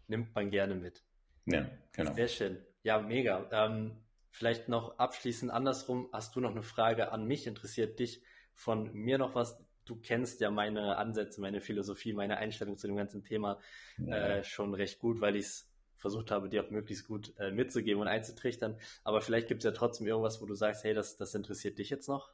[0.08, 1.04] nimmt man gerne mit.
[1.46, 2.14] Ja, genau.
[2.14, 2.58] Sehr schön.
[2.84, 3.48] Ja, mega.
[3.52, 3.98] Ähm,
[4.36, 6.10] vielleicht noch abschließend andersrum.
[6.12, 7.48] Hast du noch eine Frage an mich?
[7.48, 8.22] Interessiert dich
[8.54, 9.58] von mir noch was?
[9.86, 13.60] Du kennst ja meine Ansätze, meine Philosophie, meine Einstellung zu dem ganzen Thema
[14.06, 18.02] äh, schon recht gut, weil ich es versucht habe, dir auch möglichst gut äh, mitzugeben
[18.02, 18.78] und einzutrichtern.
[19.06, 21.90] Aber vielleicht gibt es ja trotzdem irgendwas, wo du sagst, hey, das, das interessiert dich
[21.90, 22.34] jetzt noch.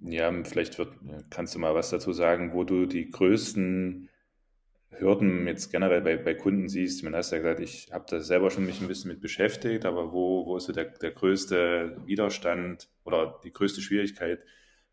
[0.00, 0.92] Ja, vielleicht wird,
[1.30, 4.10] kannst du mal was dazu sagen, wo du die größten
[4.98, 7.02] Hürden jetzt generell bei, bei Kunden siehst.
[7.02, 10.12] Man hast ja gesagt, ich habe da selber schon mich ein bisschen mit beschäftigt, aber
[10.12, 14.44] wo, wo ist so der, der größte Widerstand oder die größte Schwierigkeit,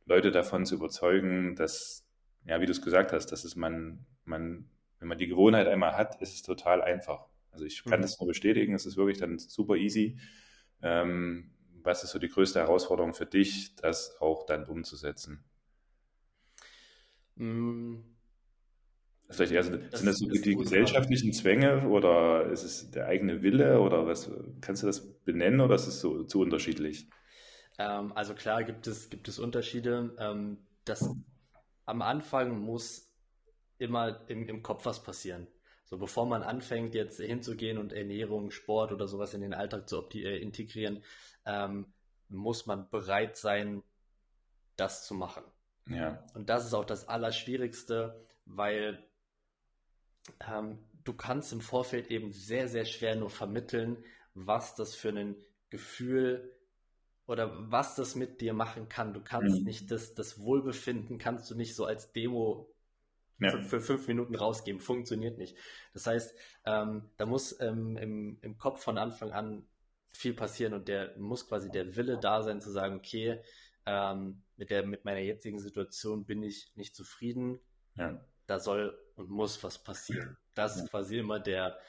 [0.06, 2.08] Leute davon zu überzeugen, dass,
[2.46, 5.96] ja, wie du es gesagt hast, dass es man, man, wenn man die Gewohnheit einmal
[5.96, 7.28] hat, ist es total einfach.
[7.52, 8.04] Also ich kann mhm.
[8.04, 10.18] das nur bestätigen, es ist wirklich dann super easy.
[10.82, 11.52] Ähm,
[11.84, 15.44] was ist so die größte Herausforderung für dich, das auch dann umzusetzen?
[17.36, 18.04] Mhm.
[19.32, 24.06] Vielleicht sind das, das so die gesellschaftlichen Zwänge oder ist es der eigene Wille oder
[24.06, 24.30] was?
[24.62, 27.08] Kannst du das benennen oder ist es so zu unterschiedlich?
[27.78, 30.16] Ähm, also klar gibt es, gibt es Unterschiede.
[30.20, 31.10] Ähm, das,
[31.86, 33.12] am Anfang muss
[33.78, 35.48] immer im, im Kopf was passieren.
[35.86, 40.08] So bevor man anfängt, jetzt hinzugehen und Ernährung, Sport oder sowas in den Alltag zu
[40.14, 41.04] äh, integrieren,
[41.46, 41.92] ähm,
[42.30, 43.84] muss man bereit sein,
[44.78, 45.44] das zu machen.
[45.88, 46.24] Ja.
[46.34, 49.04] Und das ist auch das Allerschwierigste, weil
[50.48, 54.04] ähm, du kannst im Vorfeld eben sehr, sehr schwer nur vermitteln,
[54.34, 55.36] was das für ein
[55.70, 56.56] Gefühl
[57.28, 59.14] oder was das mit dir machen kann.
[59.14, 59.64] Du kannst mhm.
[59.64, 62.74] nicht das, das Wohlbefinden, kannst du nicht so als Demo
[63.40, 63.52] ja.
[63.52, 64.82] für, für, fünf Minuten rausgeben.
[64.82, 65.56] Funktioniert nicht.
[65.94, 69.66] Das heißt, ähm, da muss ähm, im, im Kopf von Anfang an
[70.14, 73.42] viel passieren und der muss quasi der Wille da sein zu sagen, okay,
[73.86, 77.60] ähm, mit der, mit meiner jetzigen Situation bin ich nicht zufrieden.
[77.96, 78.24] Ja.
[78.46, 80.38] Da soll und muss was passieren.
[80.56, 81.80] Das ist quasi immer der,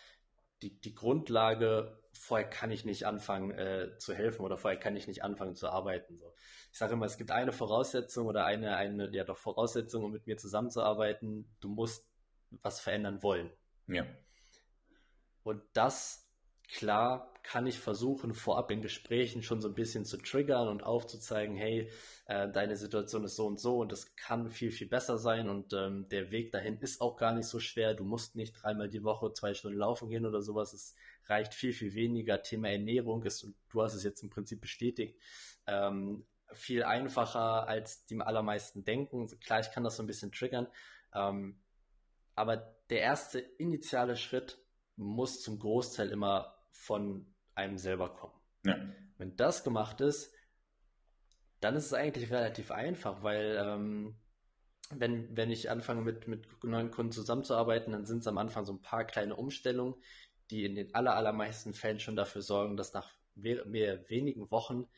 [0.62, 5.07] die, die Grundlage, vorher kann ich nicht anfangen äh, zu helfen oder vorher kann ich
[5.07, 6.18] nicht anfangen zu arbeiten.
[6.18, 6.33] So.
[6.70, 10.26] Ich sage immer, es gibt eine Voraussetzung oder eine, eine, ja doch Voraussetzung, um mit
[10.26, 11.51] mir zusammenzuarbeiten.
[11.61, 12.07] Du musst
[12.62, 13.51] was verändern wollen.
[13.89, 14.07] Ja.
[15.43, 16.22] Und das,
[16.68, 21.56] klar, kann ich versuchen, vorab in Gesprächen schon so ein bisschen zu triggern und aufzuzeigen,
[21.56, 21.90] hey,
[22.26, 25.72] äh, deine Situation ist so und so und das kann viel, viel besser sein und
[25.72, 27.94] ähm, der Weg dahin ist auch gar nicht so schwer.
[27.94, 30.72] Du musst nicht dreimal die Woche zwei Stunden laufen gehen oder sowas.
[30.72, 30.94] Es
[31.26, 32.42] reicht viel, viel weniger.
[32.42, 35.18] Thema Ernährung ist, und du hast es jetzt im Prinzip bestätigt,
[35.66, 39.26] ähm, viel einfacher, als die allermeisten denken.
[39.40, 40.68] Klar, ich kann das so ein bisschen triggern,
[41.14, 41.58] ähm,
[42.34, 42.56] aber
[42.88, 44.61] der erste initiale Schritt
[44.97, 48.34] muss zum Großteil immer von einem selber kommen.
[48.64, 48.76] Ja.
[49.18, 50.34] Wenn das gemacht ist,
[51.61, 54.16] dann ist es eigentlich relativ einfach, weil ähm,
[54.90, 58.72] wenn, wenn ich anfange mit, mit neuen Kunden zusammenzuarbeiten, dann sind es am Anfang so
[58.72, 59.95] ein paar kleine Umstellungen,
[60.51, 64.88] die in den aller, allermeisten Fällen schon dafür sorgen, dass nach mehr, mehr wenigen Wochen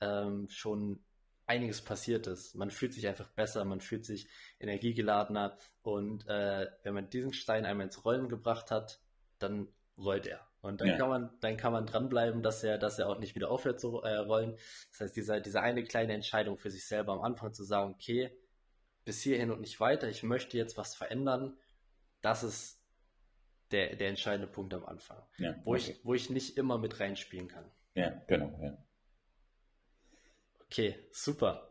[0.00, 1.04] ähm, schon
[1.46, 2.54] einiges passiert ist.
[2.54, 4.28] Man fühlt sich einfach besser, man fühlt sich
[4.58, 9.01] energiegeladener und äh, wenn man diesen Stein einmal ins Rollen gebracht hat,
[9.42, 9.68] dann
[9.98, 10.40] rollt er.
[10.60, 10.96] Und dann ja.
[10.96, 14.00] kann man, dann kann man dranbleiben, dass er, dass er auch nicht wieder aufhört zu
[14.02, 14.56] äh, rollen.
[14.90, 18.30] Das heißt, diese, diese eine kleine Entscheidung für sich selber am Anfang zu sagen, okay,
[19.04, 21.58] bis hierhin und nicht weiter, ich möchte jetzt was verändern,
[22.20, 22.80] das ist
[23.72, 25.20] der, der entscheidende Punkt am Anfang.
[25.38, 25.90] Ja, wo, okay.
[25.90, 27.64] ich, wo ich nicht immer mit reinspielen kann.
[27.94, 28.78] Ja, genau, ja.
[30.66, 31.68] Okay, super.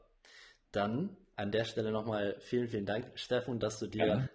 [0.72, 4.30] Dann an der Stelle nochmal vielen, vielen Dank, Steffen, dass du dir ja.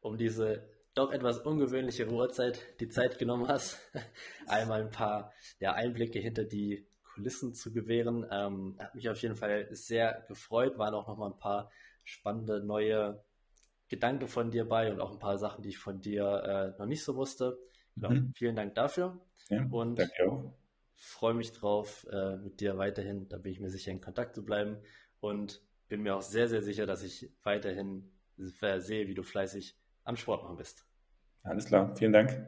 [0.00, 0.62] um diese
[0.94, 3.78] doch etwas ungewöhnliche Uhrzeit die Zeit genommen hast,
[4.46, 8.26] einmal ein paar ja, Einblicke hinter die Kulissen zu gewähren.
[8.30, 11.70] Ähm, hat mich auf jeden Fall sehr gefreut, waren auch nochmal ein paar
[12.04, 13.22] spannende neue
[13.88, 16.86] Gedanken von dir bei und auch ein paar Sachen, die ich von dir äh, noch
[16.86, 17.58] nicht so wusste.
[17.96, 18.32] Genau, mhm.
[18.34, 19.20] Vielen Dank dafür.
[19.50, 20.00] Ja, und
[20.96, 24.44] freue mich drauf, äh, mit dir weiterhin, da bin ich mir sicher, in Kontakt zu
[24.44, 24.78] bleiben
[25.20, 30.16] und bin mir auch sehr, sehr sicher, dass ich weiterhin sehe, wie du fleißig am
[30.16, 30.84] Sport machen bist.
[31.42, 32.46] Alles klar, vielen Dank.